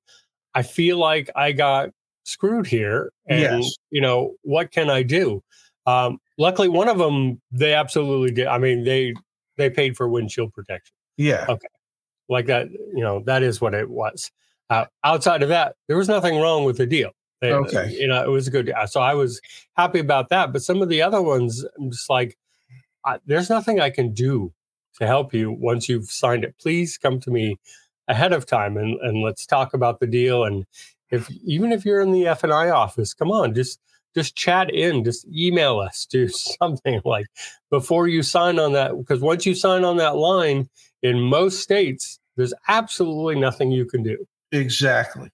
I 0.55 0.63
feel 0.63 0.99
like 0.99 1.31
I 1.35 1.53
got 1.53 1.89
screwed 2.25 2.67
here, 2.67 3.11
and 3.27 3.65
Yes. 3.65 3.75
you 3.91 4.03
know 4.03 4.35
what 4.43 4.71
can 4.71 4.91
I 4.91 5.03
do? 5.03 5.43
Um, 5.87 6.21
luckily, 6.39 6.69
one 6.69 6.89
of 6.89 6.99
them 6.99 7.41
they 7.51 7.73
absolutely 7.75 8.33
did. 8.33 8.47
I 8.47 8.59
mean, 8.59 8.85
they 8.85 9.15
they 9.57 9.71
paid 9.71 9.97
for 9.97 10.09
windshield 10.09 10.53
protection. 10.53 10.95
yeah. 11.17 11.45
Okay. 11.49 11.69
Like 12.29 12.47
that 12.47 12.69
you 12.71 13.03
know 13.03 13.23
that 13.27 13.43
is 13.43 13.61
what 13.61 13.75
it 13.75 13.91
was 13.91 14.31
uh, 14.71 14.87
outside 15.05 15.43
of 15.43 15.49
that 15.51 15.75
there 15.89 15.97
was 15.99 16.09
nothing 16.09 16.41
wrong 16.41 16.65
with 16.65 16.79
the 16.79 16.87
deal 16.87 17.11
Okay. 17.43 17.91
you 17.99 18.07
know 18.07 18.23
it 18.23 18.29
was 18.31 18.47
a 18.47 18.51
good 18.51 18.67
deal 18.67 18.77
so 18.87 19.01
i 19.01 19.13
was 19.15 19.41
happy 19.77 19.99
about 19.99 20.29
that 20.31 20.53
but 20.53 20.63
some 20.63 20.81
of 20.81 20.89
the 20.89 21.03
other 21.03 21.21
ones 21.21 21.65
i'm 21.79 21.91
just 21.91 22.09
like 22.09 22.39
I, 23.05 23.19
there's 23.27 23.51
nothing 23.51 23.81
i 23.81 23.91
can 23.91 24.15
do 24.15 24.53
to 25.01 25.07
help 25.07 25.35
you 25.35 25.51
once 25.51 25.89
you've 25.89 26.09
signed 26.11 26.45
it 26.45 26.55
please 26.61 26.97
come 26.97 27.19
to 27.21 27.31
me 27.31 27.57
ahead 28.09 28.33
of 28.33 28.47
time 28.47 28.77
and, 28.77 28.99
and 29.01 29.23
let's 29.23 29.45
talk 29.45 29.75
about 29.75 29.99
the 30.01 30.07
deal 30.07 30.45
and 30.45 30.65
if 31.11 31.29
even 31.45 31.73
if 31.73 31.85
you're 31.85 32.01
in 32.01 32.13
the 32.13 32.29
f&i 32.29 32.71
office 32.71 33.13
come 33.13 33.31
on 33.33 33.53
just 33.55 33.81
just 34.15 34.37
chat 34.37 34.73
in 34.75 35.05
just 35.05 35.27
email 35.35 35.79
us 35.79 36.07
do 36.11 36.29
something 36.29 37.01
like 37.05 37.27
before 37.71 38.09
you 38.09 38.23
sign 38.23 38.59
on 38.59 38.73
that 38.73 38.97
because 38.97 39.21
once 39.21 39.47
you 39.47 39.55
sign 39.55 39.85
on 39.85 39.97
that 39.97 40.17
line 40.17 40.69
in 41.03 41.21
most 41.21 41.61
states, 41.61 42.21
there's 42.37 42.55
absolutely 42.69 43.35
nothing 43.35 43.71
you 43.73 43.85
can 43.85 44.03
do. 44.03 44.27
Exactly. 44.53 45.31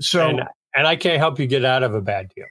So 0.00 0.28
and, 0.28 0.42
and 0.74 0.86
I 0.86 0.96
can't 0.96 1.18
help 1.18 1.38
you 1.38 1.46
get 1.46 1.64
out 1.64 1.82
of 1.82 1.94
a 1.94 2.00
bad 2.00 2.30
deal. 2.34 2.46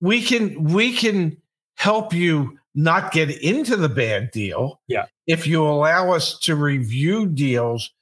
we 0.00 0.22
can 0.22 0.64
we 0.64 0.94
can 0.94 1.36
help 1.76 2.12
you 2.12 2.58
not 2.74 3.12
get 3.12 3.30
into 3.42 3.76
the 3.76 3.88
bad 3.88 4.30
deal. 4.30 4.80
Yeah. 4.88 5.06
If 5.26 5.46
you 5.46 5.64
allow 5.64 6.12
us 6.12 6.38
to 6.40 6.56
review 6.56 7.26
deals 7.26 7.92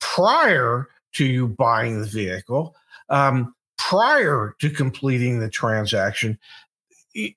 prior 0.00 0.88
to 1.14 1.24
you 1.24 1.48
buying 1.48 2.00
the 2.00 2.06
vehicle, 2.06 2.74
um, 3.08 3.54
prior 3.88 4.54
to 4.60 4.70
completing 4.70 5.40
the 5.40 5.50
transaction, 5.50 6.38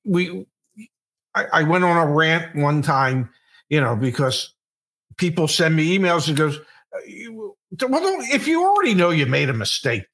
we 0.05 0.45
I, 1.33 1.45
I 1.51 1.63
went 1.63 1.83
on 1.83 1.97
a 1.97 2.11
rant 2.11 2.55
one 2.55 2.81
time, 2.81 3.29
you 3.69 3.81
know, 3.81 3.95
because 3.95 4.53
people 5.17 5.47
send 5.47 5.75
me 5.75 5.97
emails 5.97 6.27
and 6.27 6.37
goes, 6.37 6.57
uh, 6.57 7.31
well, 7.31 7.57
don't, 7.75 8.23
if 8.29 8.47
you 8.47 8.63
already 8.63 8.93
know 8.93 9.09
you 9.09 9.25
made 9.25 9.49
a 9.49 9.53
mistake, 9.53 10.05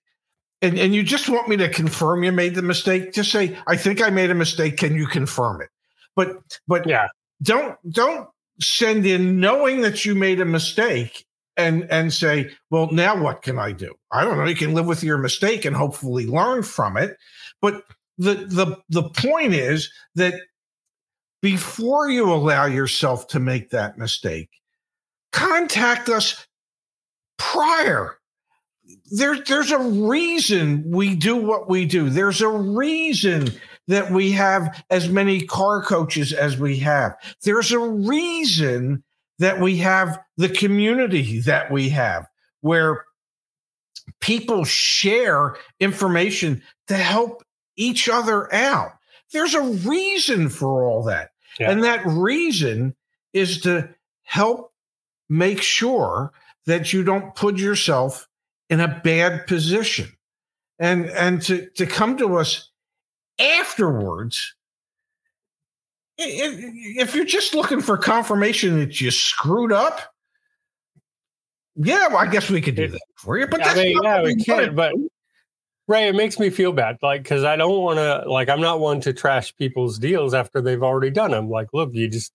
and, 0.62 0.80
and 0.80 0.96
you 0.96 1.04
just 1.04 1.28
want 1.30 1.50
me 1.50 1.58
to 1.58 1.70
confirm 1.70 2.24
you 2.24 2.32
made 2.32 2.56
the 2.56 2.62
mistake, 2.62 3.14
just 3.14 3.32
say, 3.32 3.58
I 3.68 3.76
think 3.76 4.02
I 4.02 4.10
made 4.10 4.32
a 4.32 4.36
mistake. 4.36 4.78
Can 4.78 4.96
you 4.96 5.08
confirm 5.08 5.62
it? 5.62 5.70
But 6.16 6.38
but 6.68 6.88
Yeah. 6.88 7.08
don't 7.42 7.78
don't 7.92 8.30
send 8.60 9.06
in 9.06 9.40
knowing 9.40 9.82
that 9.82 10.06
you 10.06 10.16
made 10.16 10.40
a 10.40 10.46
mistake 10.46 11.26
and 11.58 11.90
and 11.92 12.14
say, 12.14 12.52
well, 12.70 12.90
now 12.92 13.22
what 13.22 13.42
can 13.42 13.60
I 13.60 13.72
do? 13.72 13.94
I 14.12 14.24
don't 14.24 14.38
know. 14.38 14.46
You 14.46 14.56
can 14.56 14.74
live 14.74 14.86
with 14.86 15.04
your 15.04 15.18
mistake 15.18 15.66
and 15.66 15.76
hopefully 15.76 16.26
learn 16.26 16.64
from 16.64 16.98
it. 16.98 17.18
But 17.62 17.84
the 18.18 18.36
the 18.36 18.78
the 18.90 19.10
point 19.10 19.54
is 19.54 19.92
that 20.16 20.36
before 21.42 22.10
you 22.10 22.32
allow 22.32 22.66
yourself 22.66 23.28
to 23.30 23.40
make 23.40 23.72
that 23.72 23.98
mistake, 23.98 24.50
contact 25.32 26.10
us 26.10 26.46
prior. 27.38 28.18
There, 29.12 29.42
there's 29.42 29.72
a 29.72 29.80
reason 29.80 30.84
we 30.90 31.16
do 31.16 31.36
what 31.36 31.70
we 31.70 31.86
do. 31.86 32.10
There's 32.10 32.42
a 32.42 32.50
reason 32.50 33.50
that 33.88 34.12
we 34.12 34.32
have 34.32 34.84
as 34.90 35.10
many 35.10 35.46
car 35.46 35.82
coaches 35.82 36.34
as 36.34 36.58
we 36.58 36.78
have. 36.78 37.16
There's 37.44 37.72
a 37.72 37.80
reason 37.80 39.04
that 39.42 39.60
we 39.60 39.78
have 39.78 40.20
the 40.38 40.50
community 40.50 41.40
that 41.42 41.72
we 41.72 41.90
have 41.90 42.28
where 42.62 43.06
people 44.20 44.64
share 44.64 45.56
information 45.80 46.62
to 46.88 46.96
help 46.96 47.44
each 47.76 48.08
other 48.08 48.54
out. 48.54 48.92
There's 49.34 49.56
a 49.56 49.62
reason 49.62 50.48
for 50.50 50.86
all 50.86 51.02
that. 51.04 51.32
Yeah. 51.60 51.72
And 51.72 51.84
that 51.84 52.06
reason 52.06 52.96
is 53.34 53.62
to 53.62 53.90
help 54.22 54.74
make 55.28 55.64
sure 55.64 56.32
that 56.68 56.94
you 56.94 57.04
don't 57.04 57.34
put 57.34 57.58
yourself 57.58 58.28
in 58.70 58.80
a 58.80 59.02
bad 59.04 59.48
position. 59.48 60.08
And 60.78 61.10
and 61.10 61.42
to 61.44 61.68
to 61.78 61.88
come 61.88 62.18
to 62.18 62.38
us 62.38 62.70
afterwards 63.40 64.54
if 66.22 67.16
you're 67.16 67.26
just 67.26 67.54
looking 67.54 67.82
for 67.82 67.98
confirmation 67.98 68.80
that 68.80 69.02
you 69.02 69.12
screwed 69.12 69.72
up, 69.72 70.00
yeah, 71.76 72.08
well, 72.08 72.18
I 72.18 72.28
guess 72.28 72.50
we 72.50 72.62
could 72.62 72.76
do 72.76 72.88
that 72.88 73.02
for 73.16 73.38
you. 73.38 73.48
But 73.48 73.62
I 73.62 73.66
that's 73.66 73.80
mean, 73.80 73.96
not 73.98 74.04
yeah, 74.04 74.24
we 74.24 74.36
can, 74.36 74.76
but. 74.76 74.94
Ray, 75.88 76.08
it 76.08 76.16
makes 76.16 76.40
me 76.40 76.50
feel 76.50 76.72
bad, 76.72 76.98
like 77.02 77.24
because 77.24 77.44
I 77.44 77.58
don't 77.58 77.82
want 77.82 77.98
to, 77.98 78.30
like, 78.30 78.48
I'm 78.48 78.62
not 78.62 78.80
one 78.80 79.02
to 79.02 79.12
trash 79.12 79.54
people's 79.58 80.00
deals 80.00 80.34
after 80.34 80.62
they've 80.62 80.82
already 80.82 81.10
done 81.10 81.32
them. 81.32 81.50
Like, 81.50 81.68
look, 81.74 81.90
you 81.92 82.08
just, 82.08 82.32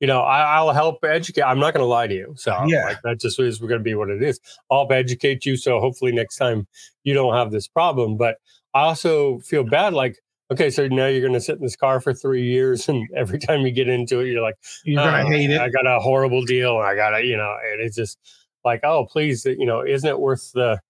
you 0.00 0.06
know, 0.06 0.22
I, 0.22 0.54
I'll 0.54 0.72
help 0.72 1.04
educate. 1.04 1.42
I'm 1.42 1.58
not 1.58 1.74
going 1.74 1.82
to 1.82 1.88
lie 1.88 2.06
to 2.06 2.14
you, 2.14 2.32
so 2.38 2.56
Yeah. 2.66 2.84
like 2.86 3.02
that 3.02 3.20
just 3.20 3.38
is 3.38 3.58
going 3.58 3.72
to 3.72 3.78
be 3.80 3.94
what 3.94 4.08
it 4.08 4.22
is. 4.22 4.40
I'll 4.70 4.90
educate 4.90 5.44
you, 5.44 5.58
so 5.58 5.80
hopefully 5.80 6.12
next 6.12 6.36
time 6.36 6.66
you 7.02 7.12
don't 7.12 7.34
have 7.34 7.50
this 7.50 7.68
problem. 7.68 8.16
But 8.16 8.38
I 8.72 8.82
also 8.82 9.40
feel 9.40 9.64
bad, 9.64 9.92
like, 9.92 10.16
okay, 10.54 10.70
so 10.70 10.86
now 10.88 11.06
you're 11.06 11.20
going 11.20 11.34
to 11.34 11.40
sit 11.40 11.56
in 11.56 11.62
this 11.62 11.76
car 11.76 12.00
for 12.00 12.14
three 12.14 12.44
years, 12.44 12.88
and 12.88 13.08
every 13.14 13.38
time 13.38 13.60
you 13.60 13.70
get 13.70 13.88
into 13.88 14.20
it, 14.20 14.28
you're 14.28 14.42
like. 14.42 14.56
you're 14.84 15.02
gonna 15.02 15.24
"Oh, 15.26 15.30
hate 15.30 15.50
it. 15.50 15.60
I 15.60 15.68
got 15.68 15.86
a 15.86 15.98
horrible 16.00 16.42
deal. 16.44 16.78
I 16.78 16.94
got 16.94 17.10
to, 17.10 17.24
you 17.24 17.36
know, 17.36 17.56
and 17.70 17.80
it's 17.80 17.96
just 17.96 18.18
like, 18.64 18.80
oh, 18.84 19.06
please, 19.06 19.44
you 19.44 19.66
know, 19.66 19.82
isn't 19.82 20.08
it 20.08 20.18
worth 20.18 20.52
the 20.52 20.80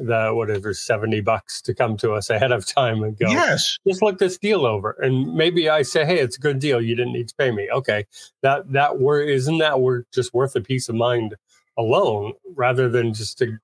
the 0.00 0.30
whatever 0.32 0.72
seventy 0.74 1.20
bucks 1.20 1.60
to 1.62 1.74
come 1.74 1.96
to 1.96 2.12
us 2.12 2.30
ahead 2.30 2.52
of 2.52 2.64
time 2.64 3.02
and 3.02 3.18
go, 3.18 3.28
Yes. 3.28 3.78
just 3.84 4.00
look 4.00 4.18
this 4.18 4.38
deal 4.38 4.64
over, 4.64 4.92
and 5.02 5.34
maybe 5.34 5.68
I 5.68 5.82
say, 5.82 6.04
hey, 6.04 6.20
it's 6.20 6.36
a 6.36 6.40
good 6.40 6.60
deal. 6.60 6.80
You 6.80 6.94
didn't 6.94 7.14
need 7.14 7.28
to 7.28 7.34
pay 7.34 7.50
me. 7.50 7.68
Okay, 7.70 8.04
that 8.42 8.70
that 8.72 9.00
were 9.00 9.20
isn't 9.20 9.58
that 9.58 9.80
worth 9.80 10.04
just 10.12 10.32
worth 10.34 10.52
the 10.52 10.60
peace 10.60 10.88
of 10.88 10.94
mind 10.94 11.34
alone, 11.76 12.34
rather 12.54 12.88
than 12.88 13.14
just 13.14 13.38
to 13.38 13.58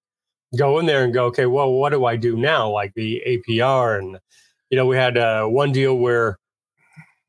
go 0.56 0.78
in 0.78 0.86
there 0.86 1.04
and 1.04 1.12
go, 1.12 1.26
okay, 1.26 1.46
well, 1.46 1.72
what 1.72 1.90
do 1.90 2.04
I 2.04 2.16
do 2.16 2.36
now? 2.36 2.70
Like 2.70 2.94
the 2.94 3.22
APR 3.26 3.98
and 3.98 4.18
you 4.74 4.80
know, 4.80 4.86
we 4.86 4.96
had 4.96 5.16
uh, 5.16 5.44
one 5.44 5.70
deal 5.70 5.96
where 5.96 6.36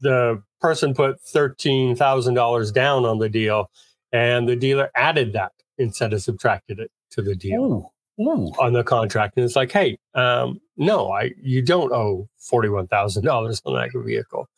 the 0.01 0.41
person 0.59 0.95
put 0.95 1.21
thirteen 1.21 1.95
thousand 1.95 2.33
dollars 2.33 2.71
down 2.71 3.05
on 3.05 3.19
the 3.19 3.29
deal, 3.29 3.69
and 4.11 4.49
the 4.49 4.55
dealer 4.55 4.89
added 4.95 5.33
that 5.33 5.51
instead 5.77 6.11
of 6.11 6.23
subtracted 6.23 6.79
it 6.79 6.89
to 7.11 7.21
the 7.21 7.35
deal 7.35 7.91
Ooh, 8.19 8.23
ooh. 8.23 8.51
on 8.59 8.73
the 8.73 8.83
contract. 8.83 9.37
And 9.37 9.45
it's 9.45 9.55
like, 9.55 9.71
hey, 9.71 9.99
um, 10.15 10.59
no, 10.75 11.11
I 11.11 11.33
you 11.39 11.61
don't 11.61 11.91
owe 11.91 12.27
forty 12.39 12.67
one 12.67 12.87
thousand 12.87 13.25
dollars 13.25 13.61
on 13.63 13.75
that 13.75 13.91
vehicle. 13.93 14.49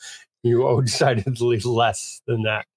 You 0.43 0.65
owe 0.65 0.79
decidedly 0.89 1.59
less 1.59 2.21
than 2.25 2.43
that. 2.43 2.67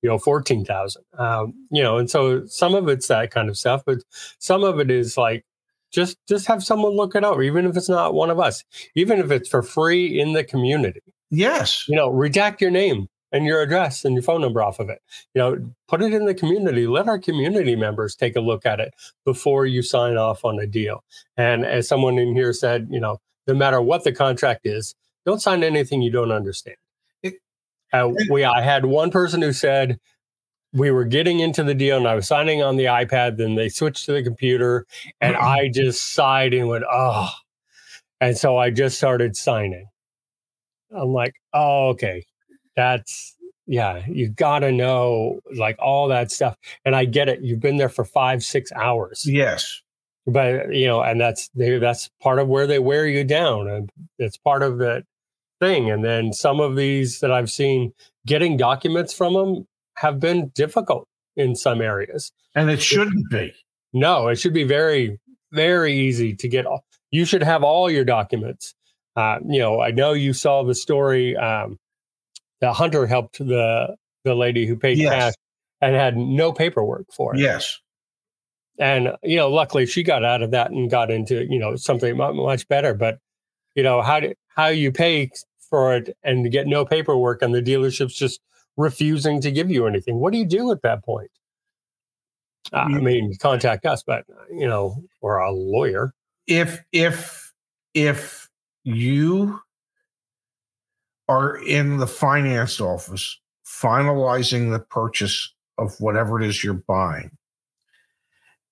You 0.00 0.08
know, 0.08 0.16
fourteen 0.16 0.64
thousand. 0.64 1.02
Um, 1.18 1.52
you 1.70 1.82
know, 1.82 1.98
and 1.98 2.08
so 2.10 2.46
some 2.46 2.74
of 2.74 2.88
it's 2.88 3.08
that 3.08 3.30
kind 3.30 3.50
of 3.50 3.58
stuff, 3.58 3.82
but 3.84 3.98
some 4.38 4.64
of 4.64 4.80
it 4.80 4.90
is 4.90 5.18
like 5.18 5.44
just 5.92 6.16
just 6.28 6.46
have 6.46 6.62
someone 6.62 6.92
look 6.92 7.14
it 7.14 7.24
over, 7.24 7.42
even 7.42 7.66
if 7.66 7.76
it's 7.76 7.88
not 7.88 8.14
one 8.14 8.30
of 8.30 8.38
us, 8.38 8.64
even 8.94 9.18
if 9.18 9.30
it's 9.30 9.48
for 9.48 9.62
free 9.62 10.20
in 10.20 10.32
the 10.32 10.44
community. 10.44 11.00
Yes. 11.30 11.86
You 11.88 11.96
know, 11.96 12.10
redact 12.10 12.60
your 12.60 12.70
name 12.70 13.08
and 13.32 13.44
your 13.44 13.60
address 13.60 14.04
and 14.04 14.14
your 14.14 14.22
phone 14.22 14.40
number 14.40 14.62
off 14.62 14.80
of 14.80 14.88
it. 14.88 15.02
You 15.34 15.40
know, 15.40 15.72
put 15.86 16.02
it 16.02 16.14
in 16.14 16.24
the 16.24 16.34
community. 16.34 16.86
Let 16.86 17.08
our 17.08 17.18
community 17.18 17.76
members 17.76 18.14
take 18.14 18.36
a 18.36 18.40
look 18.40 18.64
at 18.64 18.80
it 18.80 18.94
before 19.24 19.66
you 19.66 19.82
sign 19.82 20.16
off 20.16 20.44
on 20.44 20.58
a 20.58 20.66
deal. 20.66 21.04
And 21.36 21.64
as 21.64 21.88
someone 21.88 22.18
in 22.18 22.34
here 22.34 22.52
said, 22.52 22.88
you 22.90 23.00
know, 23.00 23.20
no 23.46 23.54
matter 23.54 23.80
what 23.80 24.04
the 24.04 24.12
contract 24.12 24.66
is, 24.66 24.94
don't 25.26 25.42
sign 25.42 25.62
anything 25.62 26.02
you 26.02 26.10
don't 26.10 26.32
understand. 26.32 26.76
Uh, 27.92 28.10
we, 28.30 28.44
I 28.44 28.60
had 28.60 28.84
one 28.84 29.10
person 29.10 29.40
who 29.40 29.52
said 29.52 29.98
we 30.72 30.90
were 30.90 31.04
getting 31.04 31.40
into 31.40 31.62
the 31.64 31.74
deal 31.74 31.96
and 31.96 32.06
I 32.06 32.14
was 32.14 32.26
signing 32.28 32.62
on 32.62 32.76
the 32.76 32.84
iPad. 32.84 33.36
Then 33.38 33.54
they 33.54 33.68
switched 33.68 34.04
to 34.06 34.12
the 34.12 34.22
computer, 34.22 34.86
and 35.20 35.34
mm-hmm. 35.34 35.44
I 35.44 35.70
just 35.72 36.14
sighed 36.14 36.54
and 36.54 36.68
went, 36.68 36.84
"Oh!" 36.90 37.30
And 38.20 38.36
so 38.36 38.56
I 38.58 38.70
just 38.70 38.96
started 38.98 39.36
signing. 39.36 39.86
I'm 40.94 41.12
like, 41.12 41.34
"Oh, 41.54 41.88
okay, 41.90 42.24
that's 42.76 43.36
yeah. 43.66 44.02
You 44.08 44.28
got 44.30 44.60
to 44.60 44.72
know 44.72 45.40
like 45.56 45.76
all 45.78 46.08
that 46.08 46.30
stuff." 46.30 46.56
And 46.84 46.94
I 46.96 47.04
get 47.04 47.28
it. 47.28 47.40
You've 47.42 47.60
been 47.60 47.76
there 47.76 47.88
for 47.88 48.04
five, 48.04 48.42
six 48.44 48.72
hours 48.72 49.24
Yes. 49.26 49.82
but 50.26 50.74
you 50.74 50.86
know 50.86 51.00
and 51.02 51.20
that's 51.20 51.48
they, 51.54 51.78
that's 51.78 52.10
part 52.20 52.38
of 52.38 52.48
where 52.48 52.66
they 52.66 52.78
wear 52.78 53.06
you 53.06 53.24
down 53.24 53.68
and 53.68 53.90
it's 54.18 54.36
part 54.36 54.62
of 54.62 54.78
that 54.78 55.04
thing 55.60 55.90
and 55.90 56.04
then 56.04 56.32
some 56.32 56.60
of 56.60 56.76
these 56.76 57.20
that 57.20 57.32
i've 57.32 57.50
seen 57.50 57.92
getting 58.26 58.56
documents 58.56 59.12
from 59.14 59.32
them 59.34 59.66
have 60.00 60.20
been 60.20 60.48
difficult 60.54 61.06
in 61.36 61.54
some 61.54 61.80
areas 61.80 62.32
And 62.54 62.70
it 62.70 62.80
shouldn't 62.82 63.30
be. 63.30 63.52
no 63.92 64.28
it 64.28 64.36
should 64.36 64.52
be 64.54 64.64
very 64.64 65.18
very 65.52 65.94
easy 65.94 66.34
to 66.36 66.48
get 66.48 66.66
all 66.66 66.84
you 67.10 67.24
should 67.24 67.42
have 67.42 67.62
all 67.62 67.90
your 67.90 68.04
documents 68.04 68.74
uh, 69.16 69.38
you 69.46 69.58
know 69.58 69.80
i 69.80 69.90
know 69.90 70.12
you 70.12 70.32
saw 70.32 70.62
the 70.62 70.74
story 70.74 71.36
um, 71.36 71.78
the 72.60 72.72
hunter 72.72 73.06
helped 73.06 73.38
the 73.38 73.96
the 74.24 74.34
lady 74.34 74.66
who 74.66 74.76
paid 74.76 74.98
Yes. 74.98 75.12
cash 75.12 75.34
and 75.80 75.94
had 75.94 76.16
no 76.16 76.52
paperwork 76.52 77.06
for 77.12 77.34
it 77.34 77.40
Yes. 77.40 77.78
and 78.78 79.08
you 79.22 79.36
know 79.36 79.48
luckily 79.48 79.86
she 79.86 80.02
got 80.02 80.24
out 80.24 80.42
of 80.42 80.50
that 80.50 80.70
and 80.70 80.90
got 80.90 81.10
into 81.10 81.46
you 81.50 81.58
know 81.58 81.76
something 81.76 82.16
much 82.16 82.66
better 82.68 82.94
but 82.94 83.18
you 83.74 83.82
know 83.82 84.02
how 84.02 84.20
do 84.20 84.34
how 84.56 84.66
you 84.66 84.90
pay 84.92 85.30
for 85.70 85.94
it 85.96 86.16
and 86.22 86.50
get 86.50 86.66
no 86.66 86.84
paperwork 86.84 87.42
and 87.42 87.54
the 87.54 87.62
dealership's 87.62 88.14
just 88.14 88.40
refusing 88.78 89.40
to 89.42 89.50
give 89.50 89.70
you 89.70 89.86
anything. 89.86 90.20
What 90.20 90.32
do 90.32 90.38
you 90.38 90.46
do 90.46 90.70
at 90.70 90.80
that 90.82 91.04
point? 91.04 91.30
I 92.72 92.86
mean 92.88 93.34
contact 93.38 93.86
us 93.86 94.02
but 94.02 94.26
you 94.50 94.66
know 94.66 95.02
or 95.20 95.38
a 95.38 95.50
lawyer. 95.50 96.14
If 96.46 96.82
if 96.92 97.52
if 97.94 98.48
you 98.84 99.60
are 101.28 101.56
in 101.56 101.98
the 101.98 102.06
finance 102.06 102.80
office 102.80 103.38
finalizing 103.66 104.72
the 104.72 104.80
purchase 104.80 105.52
of 105.76 105.94
whatever 106.00 106.40
it 106.40 106.46
is 106.46 106.62
you're 106.64 106.74
buying, 106.74 107.30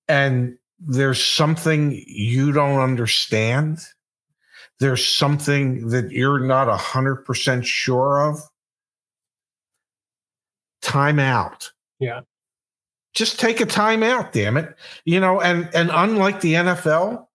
and 0.08 0.56
there's 0.78 1.22
something 1.22 2.02
you 2.06 2.52
don't 2.52 2.80
understand, 2.80 3.78
there's 4.78 5.06
something 5.06 5.88
that 5.88 6.10
you're 6.10 6.40
not 6.40 6.68
a 6.68 6.76
hundred 6.76 7.24
percent 7.24 7.64
sure 7.64 8.28
of, 8.28 8.40
time 10.86 11.18
out. 11.18 11.70
Yeah. 11.98 12.20
Just 13.14 13.40
take 13.40 13.60
a 13.60 13.66
time 13.66 14.02
out, 14.02 14.32
damn 14.32 14.56
it. 14.56 14.74
You 15.04 15.20
know, 15.20 15.40
and 15.40 15.68
and 15.74 15.90
unlike 15.92 16.40
the 16.40 16.54
NFL, 16.54 17.26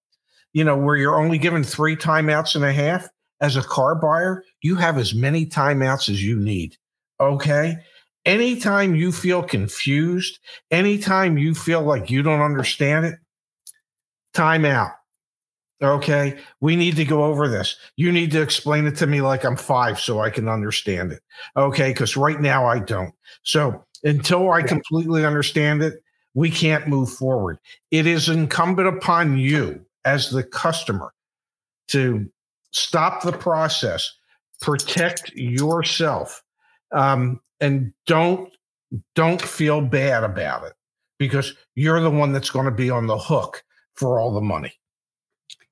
you 0.53 0.63
know, 0.63 0.77
where 0.77 0.95
you're 0.95 1.19
only 1.19 1.37
given 1.37 1.63
three 1.63 1.95
timeouts 1.95 2.55
and 2.55 2.63
a 2.63 2.71
half, 2.71 3.09
as 3.41 3.55
a 3.55 3.63
car 3.63 3.95
buyer, 3.95 4.43
you 4.61 4.75
have 4.75 4.97
as 4.97 5.13
many 5.13 5.45
timeouts 5.45 6.07
as 6.07 6.23
you 6.23 6.39
need. 6.39 6.77
Okay. 7.19 7.75
Anytime 8.23 8.93
you 8.93 9.11
feel 9.11 9.41
confused, 9.41 10.39
anytime 10.69 11.39
you 11.39 11.55
feel 11.55 11.81
like 11.81 12.11
you 12.11 12.21
don't 12.21 12.41
understand 12.41 13.07
it, 13.07 13.15
time 14.33 14.63
out. 14.63 14.91
Okay. 15.81 16.37
We 16.59 16.75
need 16.75 16.95
to 16.97 17.05
go 17.05 17.23
over 17.23 17.47
this. 17.47 17.75
You 17.95 18.11
need 18.11 18.31
to 18.31 18.41
explain 18.41 18.85
it 18.85 18.95
to 18.97 19.07
me 19.07 19.21
like 19.21 19.43
I'm 19.43 19.57
five 19.57 19.99
so 19.99 20.19
I 20.19 20.29
can 20.29 20.47
understand 20.47 21.11
it. 21.11 21.21
Okay. 21.57 21.91
Because 21.91 22.15
right 22.15 22.39
now 22.39 22.65
I 22.65 22.79
don't. 22.79 23.13
So 23.43 23.83
until 24.03 24.51
I 24.51 24.61
completely 24.61 25.25
understand 25.25 25.81
it, 25.81 26.03
we 26.33 26.49
can't 26.49 26.87
move 26.87 27.11
forward. 27.11 27.57
It 27.89 28.05
is 28.07 28.29
incumbent 28.29 28.87
upon 28.87 29.37
you 29.37 29.83
as 30.05 30.29
the 30.29 30.43
customer 30.43 31.13
to 31.89 32.29
stop 32.71 33.23
the 33.23 33.33
process, 33.33 34.11
protect 34.61 35.31
yourself, 35.33 36.41
um, 36.93 37.41
and 37.59 37.93
don't 38.05 38.51
don't 39.15 39.41
feel 39.41 39.81
bad 39.81 40.23
about 40.23 40.65
it 40.65 40.73
because 41.17 41.53
you're 41.75 42.01
the 42.01 42.09
one 42.09 42.33
that's 42.33 42.49
going 42.49 42.65
to 42.65 42.71
be 42.71 42.89
on 42.89 43.07
the 43.07 43.17
hook 43.17 43.63
for 43.93 44.19
all 44.19 44.33
the 44.33 44.41
money. 44.41 44.73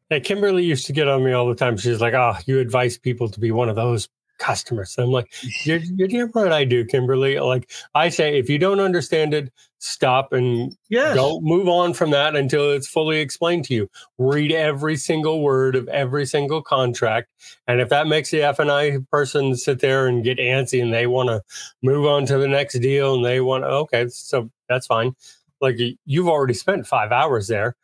Hey, 0.10 0.19
Kimberly 0.19 0.63
used 0.65 0.88
to 0.88 0.93
get 0.93 1.08
on 1.08 1.24
me 1.24 1.34
all 1.34 1.48
the 1.48 1.56
time. 1.56 1.78
She's 1.78 2.02
like, 2.02 2.15
"Oh, 2.15 2.36
you 2.48 2.60
advise 2.60 2.98
people 2.98 3.30
to 3.30 3.39
be 3.39 3.52
one 3.52 3.69
of 3.69 3.76
those 3.76 4.10
customers." 4.39 4.95
And 4.98 5.06
I'm 5.06 5.12
like, 5.12 5.32
"You're, 5.65 5.78
you're 5.95 6.08
damn 6.08 6.32
right, 6.34 6.52
I 6.52 6.63
do, 6.65 6.84
Kimberly." 6.84 7.39
Like 7.39 7.69
I 7.93 8.10
say, 8.10 8.39
if 8.39 8.50
you 8.50 8.58
don't 8.58 8.80
understand 8.80 9.36
it, 9.36 9.52
stop 9.78 10.34
and 10.34 10.76
Yes. 10.89 11.15
don't 11.15 11.43
move 11.43 11.67
on 11.67 11.93
from 11.93 12.10
that 12.10 12.36
until 12.36 12.72
it's 12.72 12.88
fully 12.88 13.19
explained 13.19 13.65
to 13.65 13.76
you. 13.76 13.89
Read 14.17 14.52
every 14.52 14.95
single 14.95 15.41
word 15.43 15.76
of 15.76 15.88
every 15.89 16.26
single 16.26 16.63
contract, 16.63 17.30
and 17.67 17.80
if 17.80 17.89
that 17.89 18.08
makes 18.08 18.32
the 18.32 18.41
F 18.41 18.58
and 18.58 18.72
I 18.72 18.98
person 19.12 19.56
sit 19.56 19.80
there 19.80 20.08
and 20.08 20.24
get 20.24 20.39
antsy 20.39 20.82
and 20.82 20.91
they 20.91 21.06
want 21.06 21.30
to 21.30 21.43
move 21.84 22.08
on 22.08 22.26
to 22.26 22.39
the 22.39 22.48
next 22.48 22.80
deal 22.80 23.13
and 23.13 23.24
they 23.26 23.41
want, 23.41 23.63
okay, 23.63 24.08
so 24.10 24.50
that's 24.67 24.88
fine. 24.88 25.13
Like 25.62 25.78
you've 26.06 26.28
already 26.30 26.56
spent 26.56 26.88
five 26.88 27.12
hours 27.12 27.48
there 27.48 27.76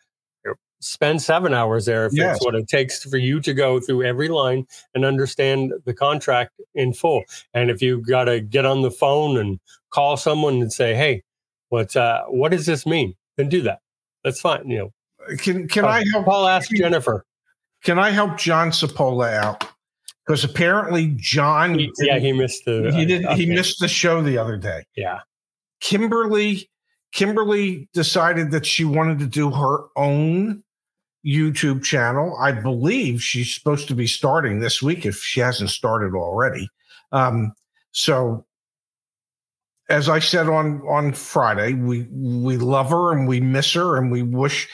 spend 0.86 1.22
seven 1.22 1.54
hours 1.54 1.86
there 1.86 2.06
if 2.06 2.14
Yes. 2.14 2.36
that's 2.36 2.46
what 2.46 2.54
it 2.56 2.68
takes 2.68 3.04
for 3.04 3.18
you 3.18 3.40
to 3.42 3.54
go 3.54 3.80
through 3.80 4.04
every 4.04 4.28
line 4.28 4.68
and 4.94 5.04
understand 5.04 5.74
the 5.86 5.94
contract 5.94 6.52
in 6.76 6.94
full. 6.94 7.24
And 7.54 7.72
if 7.72 7.82
you 7.82 8.02
got 8.02 8.26
to 8.26 8.40
get 8.40 8.66
on 8.66 8.82
the 8.84 8.92
phone 8.92 9.38
and 9.38 9.60
call 9.90 10.16
someone 10.16 10.56
and 10.62 10.72
say, 10.72 10.94
"Hey, 10.94 11.24
what's 11.70 11.96
uh, 11.96 12.24
what 12.28 12.52
does 12.52 12.66
this 12.68 12.86
mean?" 12.86 13.16
Then 13.38 13.50
do 13.50 13.62
that. 13.64 13.80
That's 14.24 14.40
fine. 14.40 14.70
You 14.70 14.78
know, 14.78 15.38
Can 15.38 15.68
can 15.68 15.86
Uh, 15.86 15.90
I 15.90 16.04
help? 16.14 16.26
Paul 16.26 16.48
asked 16.48 16.72
Jennifer. 16.72 17.26
Can 17.84 17.98
I 18.00 18.12
help 18.12 18.38
John 18.38 18.70
Sapola 18.70 19.34
out? 19.34 19.64
Because 20.26 20.44
apparently 20.44 21.14
John, 21.18 21.78
He- 21.80 21.92
yeah, 22.00 22.18
he 22.20 22.32
missed 22.32 22.64
the. 22.66 22.92
he 22.96 23.06
did 23.06 23.22
he 23.22 23.28
okay. 23.28 23.46
missed 23.48 23.80
the 23.80 23.88
show 23.88 24.22
the 24.24 24.38
other 24.38 24.58
day. 24.58 24.84
Yeah, 24.96 25.20
Kimberly 25.82 26.70
Kimberly 27.12 27.88
decided 27.94 28.52
that 28.52 28.66
she 28.66 28.84
wanted 28.86 29.20
to 29.20 29.26
do 29.26 29.50
her 29.52 29.86
own 29.96 30.64
YouTube 31.26 31.84
channel. 31.84 32.38
I 32.40 32.52
believe 32.52 33.22
she's 33.22 33.54
supposed 33.54 33.88
to 33.88 33.96
be 33.96 34.08
starting 34.08 34.60
this 34.60 34.82
week 34.82 35.06
if 35.06 35.18
she 35.18 35.40
hasn't 35.40 35.72
started 35.72 36.14
already. 36.14 36.70
Um, 37.12 37.54
so 37.92 38.46
as 39.90 40.10
I 40.10 40.20
said 40.20 40.48
on 40.48 40.82
on 40.88 41.14
Friday, 41.14 41.74
we 41.74 42.08
we 42.12 42.58
love 42.58 42.90
her 42.90 43.12
and 43.12 43.28
we 43.28 43.40
miss 43.40 43.74
her 43.74 43.98
and 43.98 44.12
we 44.12 44.22
wish 44.22 44.68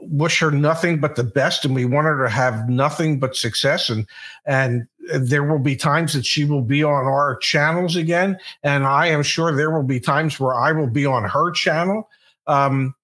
wish 0.00 0.38
her 0.38 0.50
nothing 0.50 1.00
but 1.00 1.16
the 1.16 1.24
best 1.24 1.64
and 1.64 1.74
we 1.74 1.84
want 1.84 2.06
her 2.06 2.22
to 2.22 2.30
have 2.30 2.68
nothing 2.68 3.18
but 3.18 3.34
success 3.34 3.88
and 3.88 4.06
and 4.44 4.86
there 5.14 5.42
will 5.42 5.58
be 5.58 5.74
times 5.74 6.12
that 6.12 6.26
she 6.26 6.44
will 6.44 6.62
be 6.62 6.82
on 6.82 7.06
our 7.06 7.36
channels 7.36 7.96
again 7.96 8.38
and 8.62 8.86
I 8.86 9.06
am 9.06 9.22
sure 9.22 9.54
there 9.54 9.70
will 9.70 9.82
be 9.82 9.98
times 9.98 10.38
where 10.38 10.54
I 10.54 10.72
will 10.72 10.90
be 10.90 11.06
on 11.06 11.24
her 11.24 11.50
channel. 11.50 12.08
Um, 12.46 12.94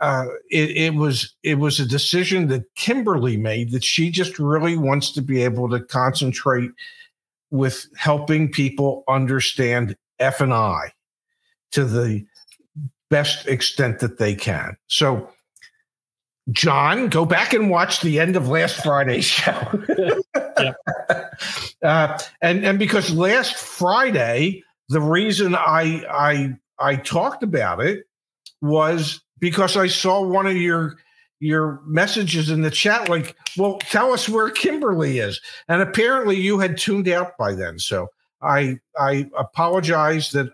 uh, 0.00 0.26
it, 0.50 0.70
it 0.70 0.94
was 0.94 1.34
it 1.42 1.56
was 1.56 1.78
a 1.78 1.86
decision 1.86 2.48
that 2.48 2.64
Kimberly 2.74 3.36
made 3.36 3.72
that 3.72 3.84
she 3.84 4.10
just 4.10 4.38
really 4.38 4.76
wants 4.76 5.12
to 5.12 5.22
be 5.22 5.42
able 5.42 5.68
to 5.68 5.80
concentrate 5.80 6.70
with 7.50 7.86
helping 7.96 8.50
people 8.50 9.04
understand 9.08 9.96
F 10.18 10.40
and 10.40 10.54
I 10.54 10.92
to 11.72 11.84
the 11.84 12.24
best 13.10 13.46
extent 13.46 13.98
that 13.98 14.18
they 14.18 14.34
can. 14.34 14.76
So, 14.86 15.28
John, 16.50 17.08
go 17.08 17.26
back 17.26 17.52
and 17.52 17.68
watch 17.68 18.00
the 18.00 18.20
end 18.20 18.36
of 18.36 18.48
last 18.48 18.82
Friday's 18.82 19.24
show. 19.24 19.52
uh, 21.82 22.18
and 22.40 22.64
and 22.64 22.78
because 22.78 23.12
last 23.12 23.54
Friday, 23.54 24.62
the 24.88 25.00
reason 25.00 25.54
I 25.54 26.04
I 26.10 26.56
I 26.78 26.96
talked 26.96 27.42
about 27.42 27.80
it 27.84 28.06
was 28.62 29.20
because 29.40 29.76
I 29.76 29.88
saw 29.88 30.22
one 30.22 30.46
of 30.46 30.56
your 30.56 30.96
your 31.40 31.80
messages 31.86 32.50
in 32.50 32.60
the 32.60 32.70
chat 32.70 33.08
like, 33.08 33.34
well, 33.56 33.78
tell 33.78 34.12
us 34.12 34.28
where 34.28 34.50
Kimberly 34.50 35.18
is. 35.18 35.40
And 35.68 35.80
apparently 35.80 36.36
you 36.36 36.58
had 36.58 36.76
tuned 36.76 37.08
out 37.08 37.36
by 37.38 37.54
then. 37.54 37.78
So 37.78 38.08
I 38.42 38.78
I 38.98 39.28
apologize 39.36 40.30
that 40.32 40.52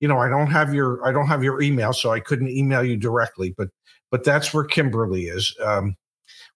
you 0.00 0.08
know 0.08 0.18
I 0.18 0.28
don't 0.28 0.50
have 0.50 0.72
your 0.72 1.04
I 1.06 1.12
don't 1.12 1.26
have 1.26 1.44
your 1.44 1.60
email, 1.60 1.92
so 1.92 2.10
I 2.10 2.20
couldn't 2.20 2.48
email 2.48 2.82
you 2.82 2.96
directly, 2.96 3.54
but 3.56 3.68
but 4.10 4.24
that's 4.24 4.54
where 4.54 4.64
Kimberly 4.64 5.26
is. 5.26 5.54
Um, 5.62 5.96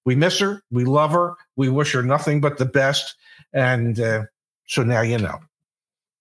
we 0.04 0.16
miss 0.16 0.38
her, 0.40 0.62
we 0.70 0.84
love 0.84 1.12
her, 1.12 1.34
we 1.56 1.68
wish 1.68 1.92
her 1.92 2.02
nothing 2.02 2.40
but 2.40 2.58
the 2.58 2.64
best, 2.64 3.14
and 3.52 4.00
uh, 4.00 4.22
so 4.66 4.82
now 4.82 5.02
you 5.02 5.18
know. 5.18 5.38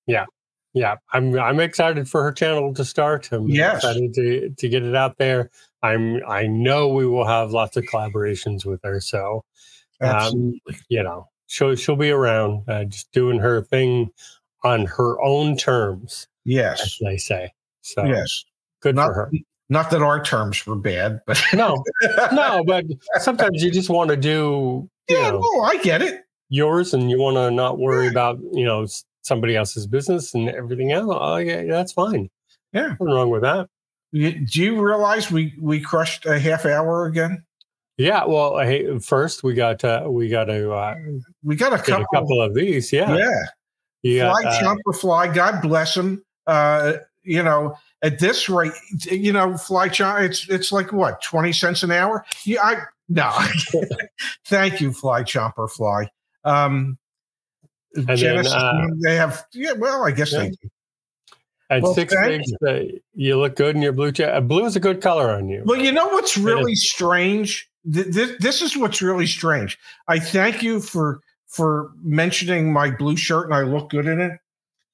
Yeah, 0.07 0.25
yeah, 0.73 0.95
I'm 1.11 1.37
I'm 1.37 1.59
excited 1.59 2.09
for 2.09 2.23
her 2.23 2.31
channel 2.31 2.73
to 2.73 2.85
start. 2.85 3.29
I'm 3.31 3.47
yes. 3.47 3.77
excited 3.77 4.13
to 4.13 4.49
to 4.49 4.69
get 4.69 4.83
it 4.83 4.95
out 4.95 5.17
there. 5.17 5.49
I'm 5.83 6.21
I 6.27 6.47
know 6.47 6.87
we 6.87 7.05
will 7.05 7.25
have 7.25 7.51
lots 7.51 7.75
of 7.75 7.83
collaborations 7.85 8.65
with 8.65 8.81
her. 8.83 9.01
So, 9.01 9.43
um, 9.99 10.59
you 10.87 11.03
know, 11.03 11.27
she'll 11.47 11.75
she'll 11.75 11.95
be 11.95 12.11
around, 12.11 12.69
uh, 12.69 12.85
just 12.85 13.11
doing 13.11 13.39
her 13.39 13.61
thing 13.61 14.11
on 14.63 14.85
her 14.85 15.21
own 15.21 15.57
terms. 15.57 16.27
Yes, 16.45 16.97
they 17.01 17.17
say. 17.17 17.53
So 17.81 18.05
yes, 18.05 18.45
good 18.79 18.95
not, 18.95 19.07
for 19.07 19.13
her. 19.13 19.31
Not 19.69 19.89
that 19.91 20.01
our 20.01 20.23
terms 20.23 20.65
were 20.65 20.75
bad, 20.75 21.21
but 21.27 21.41
no, 21.53 21.83
no, 22.31 22.63
but 22.67 22.85
sometimes 23.19 23.61
you 23.61 23.71
just 23.71 23.89
want 23.89 24.09
to 24.09 24.17
do. 24.17 24.89
yeah, 25.09 25.31
know, 25.31 25.39
no, 25.39 25.61
I 25.61 25.77
get 25.77 26.01
it. 26.01 26.23
Yours, 26.49 26.93
and 26.93 27.09
you 27.09 27.17
want 27.17 27.37
to 27.37 27.51
not 27.51 27.79
worry 27.79 28.07
about 28.07 28.39
you 28.53 28.65
know 28.65 28.85
somebody 29.21 29.55
else's 29.55 29.87
business 29.87 30.33
and 30.33 30.49
everything 30.49 30.91
else. 30.91 31.15
Oh, 31.17 31.37
yeah, 31.37 31.63
that's 31.63 31.93
fine. 31.93 32.29
Yeah, 32.73 32.89
nothing 32.89 33.07
wrong 33.07 33.29
with 33.29 33.41
that. 33.41 33.67
Do 34.13 34.61
you 34.61 34.81
realize 34.81 35.31
we 35.31 35.53
we 35.59 35.79
crushed 35.79 36.25
a 36.25 36.37
half 36.39 36.65
hour 36.65 37.05
again? 37.05 37.43
Yeah. 37.97 38.25
Well, 38.25 38.59
hey, 38.59 38.99
first 38.99 39.43
we 39.43 39.53
got 39.53 39.83
uh, 39.83 40.05
we 40.07 40.27
got 40.27 40.45
to 40.45 40.71
uh, 40.71 40.95
we 41.43 41.55
got 41.55 41.73
a 41.73 41.77
couple, 41.77 42.03
a 42.03 42.15
couple 42.15 42.41
of 42.41 42.53
these. 42.53 42.91
Yeah. 42.91 43.15
Yeah. 43.15 43.43
Yeah. 44.03 44.33
Fly, 44.33 44.73
uh, 44.75 44.93
fly. 44.93 45.33
God 45.33 45.61
bless 45.61 45.95
him. 45.95 46.23
Uh, 46.47 46.93
you 47.23 47.43
know, 47.43 47.75
at 48.01 48.19
this 48.19 48.49
rate, 48.49 48.73
you 49.03 49.31
know, 49.31 49.57
fly 49.57 49.87
chomp. 49.87 50.23
It's 50.23 50.49
it's 50.49 50.71
like 50.71 50.91
what 50.91 51.21
twenty 51.21 51.53
cents 51.53 51.83
an 51.83 51.91
hour. 51.91 52.25
Yeah. 52.45 52.63
I 52.63 52.77
no. 53.07 53.31
Thank 54.47 54.81
you, 54.81 54.91
fly 54.93 55.23
chomper, 55.23 55.69
fly. 55.69 56.09
Um, 56.43 56.97
Genesis, 57.95 58.53
then, 58.53 58.61
uh, 58.61 58.87
they 59.03 59.15
have. 59.15 59.45
Yeah. 59.53 59.73
Well, 59.73 60.05
I 60.05 60.11
guess 60.11 60.31
yeah. 60.31 60.39
they 60.39 60.49
do. 60.49 60.69
At 61.69 61.83
well, 61.83 61.93
six 61.93 62.13
you. 62.13 62.67
Uh, 62.67 62.79
you 63.13 63.39
look 63.39 63.55
good 63.55 63.75
in 63.77 63.81
your 63.81 63.93
blue 63.93 64.11
check. 64.11 64.33
Uh, 64.33 64.41
blue 64.41 64.65
is 64.65 64.75
a 64.75 64.79
good 64.79 65.01
color 65.01 65.31
on 65.31 65.47
you. 65.47 65.63
Well, 65.65 65.79
you 65.79 65.93
know 65.93 66.09
what's 66.09 66.37
really 66.37 66.75
strange? 66.75 67.69
This, 67.85 68.35
this 68.39 68.61
is 68.61 68.75
what's 68.75 69.01
really 69.01 69.25
strange. 69.25 69.79
I 70.07 70.19
thank 70.19 70.61
you 70.61 70.81
for 70.81 71.21
for 71.47 71.91
mentioning 72.01 72.73
my 72.73 72.91
blue 72.91 73.15
shirt 73.15 73.45
and 73.45 73.53
I 73.53 73.61
look 73.61 73.89
good 73.89 74.05
in 74.05 74.19
it. 74.19 74.39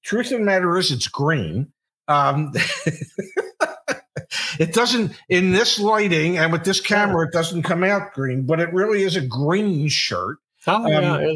Truth 0.04 0.32
of 0.32 0.40
the 0.40 0.46
matter 0.46 0.78
is, 0.78 0.92
it's 0.92 1.08
green. 1.08 1.72
Um, 2.08 2.54
it 4.60 4.74
doesn't 4.74 5.14
in 5.30 5.52
this 5.52 5.80
lighting 5.80 6.38
and 6.38 6.52
with 6.52 6.64
this 6.64 6.80
camera, 6.80 7.26
it 7.26 7.34
doesn't 7.34 7.64
come 7.64 7.84
out 7.84 8.14
green, 8.14 8.44
but 8.44 8.60
it 8.60 8.72
really 8.74 9.04
is 9.04 9.16
a 9.16 9.22
green 9.22 9.88
shirt. 9.88 10.38
Oh 10.66 10.76
um, 10.76 10.88
yeah, 10.88 11.36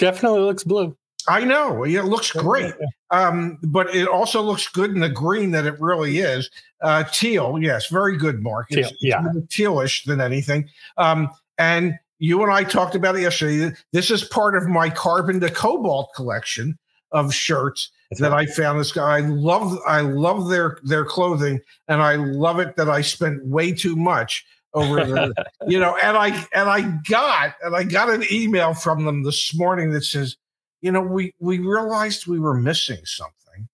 definitely 0.00 0.40
looks 0.40 0.64
blue. 0.64 0.96
I 1.28 1.44
know. 1.44 1.84
It 1.84 2.06
looks 2.06 2.32
great. 2.32 2.74
Um, 3.10 3.58
but 3.62 3.94
it 3.94 4.08
also 4.08 4.40
looks 4.40 4.66
good 4.68 4.90
in 4.90 5.00
the 5.00 5.08
green 5.08 5.50
that 5.52 5.66
it 5.66 5.80
really 5.80 6.18
is. 6.18 6.50
Uh, 6.80 7.04
teal, 7.04 7.58
yes, 7.60 7.88
very 7.88 8.16
good, 8.16 8.42
Mark. 8.42 8.68
Teal, 8.70 8.90
yeah. 9.00 9.22
It's 9.36 9.54
tealish 9.54 10.04
than 10.06 10.20
anything. 10.20 10.68
Um, 10.96 11.28
and 11.58 11.94
you 12.18 12.42
and 12.42 12.50
I 12.50 12.64
talked 12.64 12.94
about 12.94 13.16
it 13.16 13.22
yesterday. 13.22 13.74
This 13.92 14.10
is 14.10 14.24
part 14.24 14.56
of 14.56 14.66
my 14.66 14.88
carbon 14.90 15.40
to 15.40 15.50
cobalt 15.50 16.10
collection 16.16 16.78
of 17.12 17.34
shirts 17.34 17.90
That's 18.10 18.20
that 18.22 18.32
right. 18.32 18.48
I 18.48 18.52
found. 18.52 18.80
This 18.80 18.92
guy, 18.92 19.18
I 19.18 19.20
love, 19.20 19.78
I 19.86 20.00
love 20.00 20.48
their 20.48 20.78
their 20.84 21.04
clothing, 21.04 21.60
and 21.88 22.00
I 22.00 22.14
love 22.14 22.60
it 22.60 22.76
that 22.76 22.88
I 22.88 23.02
spent 23.02 23.44
way 23.44 23.72
too 23.72 23.94
much 23.94 24.46
over 24.74 25.04
the, 25.04 25.34
you 25.66 25.78
know, 25.78 25.96
and 26.02 26.16
I 26.16 26.28
and 26.52 26.68
I 26.68 26.82
got 27.08 27.54
and 27.62 27.74
I 27.74 27.84
got 27.84 28.10
an 28.10 28.24
email 28.30 28.74
from 28.74 29.04
them 29.04 29.22
this 29.22 29.54
morning 29.54 29.90
that 29.92 30.04
says 30.04 30.36
you 30.80 30.92
know, 30.92 31.00
we 31.00 31.34
we 31.38 31.58
realized 31.58 32.26
we 32.26 32.40
were 32.40 32.54
missing 32.54 33.00
something. 33.04 33.68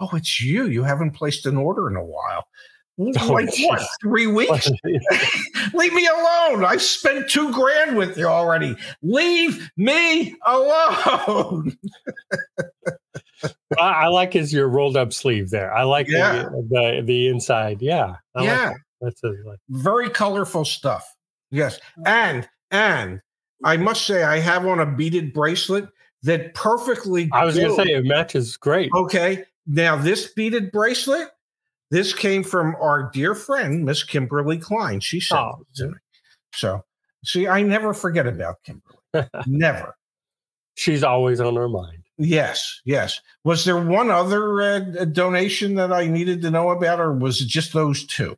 Oh, 0.00 0.10
it's 0.14 0.40
you. 0.40 0.66
You 0.66 0.82
haven't 0.82 1.12
placed 1.12 1.46
an 1.46 1.56
order 1.56 1.88
in 1.88 1.96
a 1.96 2.04
while. 2.04 2.46
Oh, 2.96 3.32
like 3.32 3.52
geez. 3.52 3.66
what? 3.66 3.82
Three 4.00 4.26
weeks? 4.28 4.70
Leave 5.72 5.92
me 5.92 6.06
alone. 6.06 6.64
I 6.64 6.76
spent 6.76 7.28
two 7.28 7.52
grand 7.52 7.96
with 7.96 8.16
you 8.16 8.28
already. 8.28 8.76
Leave 9.02 9.68
me 9.76 10.36
alone. 10.46 11.76
I, 13.76 13.80
I, 13.80 14.06
like 14.06 14.34
his 14.34 14.52
your 14.52 14.68
rolled 14.68 14.96
up 14.96 15.12
sleeve 15.12 15.50
there. 15.50 15.74
I 15.74 15.82
like 15.82 16.08
yeah. 16.08 16.44
the, 16.44 16.68
the, 16.70 17.02
the 17.04 17.26
inside. 17.26 17.82
Yeah. 17.82 18.14
I 18.36 18.44
yeah. 18.44 18.66
Like 18.68 18.76
That's 19.04 19.20
very 19.68 20.10
colorful 20.10 20.64
stuff. 20.64 21.06
Yes. 21.50 21.78
And 22.04 22.48
and 22.70 23.20
I 23.62 23.76
must 23.76 24.06
say 24.06 24.24
I 24.24 24.38
have 24.40 24.66
on 24.66 24.80
a 24.80 24.86
beaded 24.86 25.32
bracelet 25.32 25.88
that 26.22 26.54
perfectly. 26.54 27.28
I 27.32 27.44
was 27.44 27.56
going 27.56 27.76
to 27.76 27.84
say 27.84 27.92
it 27.92 28.04
matches 28.04 28.56
great. 28.56 28.90
Okay. 28.94 29.44
Now, 29.66 29.96
this 29.96 30.32
beaded 30.32 30.72
bracelet, 30.72 31.28
this 31.90 32.12
came 32.12 32.42
from 32.42 32.76
our 32.80 33.10
dear 33.12 33.34
friend, 33.34 33.84
Miss 33.84 34.02
Kimberly 34.02 34.58
Klein. 34.58 35.00
She 35.00 35.20
said 35.20 35.38
oh. 35.38 35.64
to 35.76 35.88
me. 35.88 35.94
So, 36.52 36.84
see, 37.24 37.48
I 37.48 37.62
never 37.62 37.94
forget 37.94 38.26
about 38.26 38.56
Kimberly. 38.64 39.28
never. 39.46 39.96
She's 40.74 41.04
always 41.04 41.40
on 41.40 41.56
our 41.56 41.68
mind. 41.68 42.02
Yes, 42.18 42.80
yes. 42.84 43.20
Was 43.44 43.64
there 43.64 43.80
one 43.80 44.10
other 44.10 44.60
uh, 44.60 45.04
donation 45.06 45.74
that 45.76 45.92
I 45.92 46.06
needed 46.06 46.42
to 46.42 46.50
know 46.50 46.70
about, 46.70 47.00
or 47.00 47.12
was 47.12 47.40
it 47.40 47.48
just 47.48 47.72
those 47.72 48.04
two? 48.06 48.36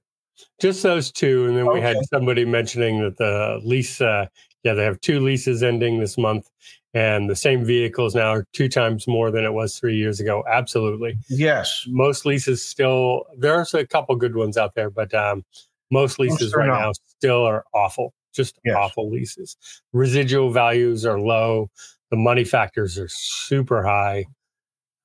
Just 0.60 0.82
those 0.82 1.12
two, 1.12 1.46
and 1.46 1.56
then 1.56 1.68
okay. 1.68 1.74
we 1.74 1.80
had 1.80 1.96
somebody 2.10 2.44
mentioning 2.44 3.02
that 3.02 3.16
the 3.16 3.60
lease. 3.64 4.00
Uh, 4.00 4.26
yeah, 4.62 4.74
they 4.74 4.84
have 4.84 5.00
two 5.00 5.20
leases 5.20 5.62
ending 5.62 6.00
this 6.00 6.18
month, 6.18 6.48
and 6.96 7.28
the 7.28 7.36
same 7.36 7.62
vehicles 7.62 8.14
now 8.14 8.30
are 8.30 8.46
two 8.54 8.68
times 8.68 9.06
more 9.06 9.30
than 9.30 9.44
it 9.44 9.52
was 9.52 9.78
three 9.78 9.96
years 9.96 10.18
ago. 10.18 10.42
Absolutely. 10.50 11.18
Yes. 11.28 11.84
Most 11.86 12.24
leases 12.24 12.64
still, 12.64 13.26
there's 13.36 13.74
a 13.74 13.86
couple 13.86 14.16
good 14.16 14.34
ones 14.34 14.56
out 14.56 14.74
there, 14.74 14.88
but 14.88 15.12
um, 15.12 15.44
most 15.90 16.18
leases 16.18 16.54
right 16.54 16.66
now 16.66 16.92
still 17.06 17.44
are 17.44 17.64
awful, 17.74 18.14
just 18.34 18.58
yes. 18.64 18.74
awful 18.76 19.10
leases. 19.10 19.58
Residual 19.92 20.50
values 20.50 21.04
are 21.04 21.20
low. 21.20 21.70
The 22.10 22.16
money 22.16 22.44
factors 22.44 22.98
are 22.98 23.08
super 23.08 23.84
high. 23.84 24.24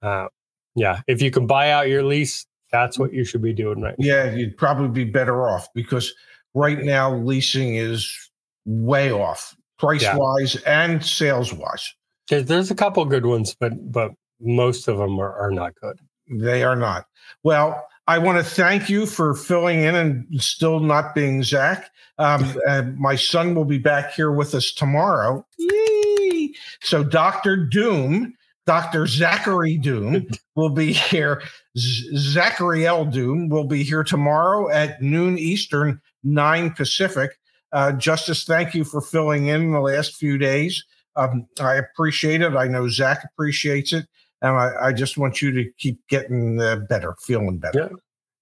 Uh, 0.01 0.27
yeah. 0.75 1.01
If 1.07 1.21
you 1.21 1.29
can 1.29 1.45
buy 1.45 1.71
out 1.71 1.89
your 1.89 2.03
lease, 2.03 2.45
that's 2.71 2.97
what 2.97 3.13
you 3.13 3.23
should 3.23 3.41
be 3.41 3.53
doing 3.53 3.81
right 3.81 3.95
now. 3.97 4.05
Yeah. 4.05 4.31
You'd 4.33 4.57
probably 4.57 4.89
be 4.89 5.09
better 5.09 5.47
off 5.47 5.67
because 5.73 6.13
right 6.53 6.79
now 6.79 7.15
leasing 7.15 7.75
is 7.75 8.29
way 8.65 9.11
off 9.11 9.55
price 9.81 10.03
yeah. 10.03 10.15
wise 10.15 10.55
and 10.57 11.03
sales 11.03 11.51
wise. 11.51 11.93
There's 12.29 12.71
a 12.71 12.75
couple 12.75 13.03
good 13.05 13.25
ones, 13.25 13.55
but 13.59 13.91
but 13.91 14.11
most 14.39 14.87
of 14.87 14.97
them 14.97 15.19
are, 15.19 15.33
are 15.33 15.51
not 15.51 15.73
good. 15.75 15.99
They 16.29 16.63
are 16.63 16.75
not. 16.75 17.05
Well, 17.43 17.85
I 18.07 18.19
want 18.19 18.37
to 18.37 18.43
thank 18.43 18.89
you 18.89 19.05
for 19.05 19.33
filling 19.33 19.79
in 19.79 19.95
and 19.95 20.25
still 20.41 20.79
not 20.79 21.13
being 21.13 21.43
Zach. 21.43 21.91
Um, 22.17 22.57
my 22.97 23.15
son 23.15 23.55
will 23.55 23.65
be 23.65 23.79
back 23.79 24.13
here 24.13 24.31
with 24.31 24.55
us 24.55 24.71
tomorrow. 24.71 25.45
Yay! 25.57 26.53
So 26.81 27.03
Doctor 27.03 27.57
Doom, 27.57 28.33
Doctor 28.65 29.07
Zachary 29.07 29.77
Doom, 29.77 30.27
will 30.55 30.69
be 30.69 30.93
here. 30.93 31.41
Z- 31.77 32.17
Zachary 32.17 32.85
L. 32.85 33.05
Doom 33.05 33.49
will 33.49 33.65
be 33.65 33.83
here 33.83 34.03
tomorrow 34.03 34.69
at 34.69 35.01
noon 35.01 35.37
Eastern, 35.37 36.01
nine 36.23 36.71
Pacific. 36.71 37.39
Uh, 37.71 37.93
Justise, 37.93 38.43
thank 38.45 38.73
you 38.73 38.83
for 38.83 39.01
filling 39.01 39.47
in 39.47 39.71
the 39.71 39.79
last 39.79 40.15
few 40.15 40.37
days. 40.37 40.83
Um, 41.15 41.47
I 41.59 41.75
appreciate 41.75 42.41
it. 42.41 42.53
I 42.53 42.67
know 42.67 42.87
Zach 42.89 43.23
appreciates 43.23 43.93
it. 43.93 44.05
And 44.41 44.57
I, 44.57 44.87
I 44.87 44.93
just 44.93 45.17
want 45.17 45.41
you 45.41 45.51
to 45.51 45.71
keep 45.77 45.99
getting 46.07 46.59
uh, 46.59 46.77
better, 46.89 47.15
feeling 47.21 47.59
better. 47.59 47.89
Yeah. 47.91 47.97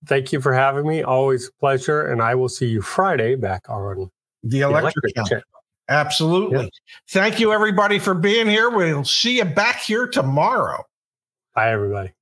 Thank 0.05 0.31
you 0.31 0.39
for 0.39 0.53
having 0.53 0.87
me. 0.87 1.03
Always 1.03 1.49
a 1.49 1.51
pleasure. 1.59 2.07
And 2.07 2.21
I 2.21 2.35
will 2.35 2.47
see 2.47 2.67
you 2.67 2.81
Friday 2.81 3.35
back 3.35 3.69
on 3.69 4.09
the 4.43 4.61
Electric, 4.61 4.93
the 4.93 5.11
electric 5.11 5.15
channel. 5.27 5.43
Absolutely. 5.89 6.63
Yeah. 6.63 6.69
Thank 7.09 7.39
you, 7.39 7.51
everybody, 7.51 7.99
for 7.99 8.13
being 8.13 8.47
here. 8.47 8.69
We'll 8.69 9.03
see 9.03 9.37
you 9.37 9.45
back 9.45 9.81
here 9.81 10.07
tomorrow. 10.07 10.85
Bye, 11.53 11.71
everybody. 11.71 12.13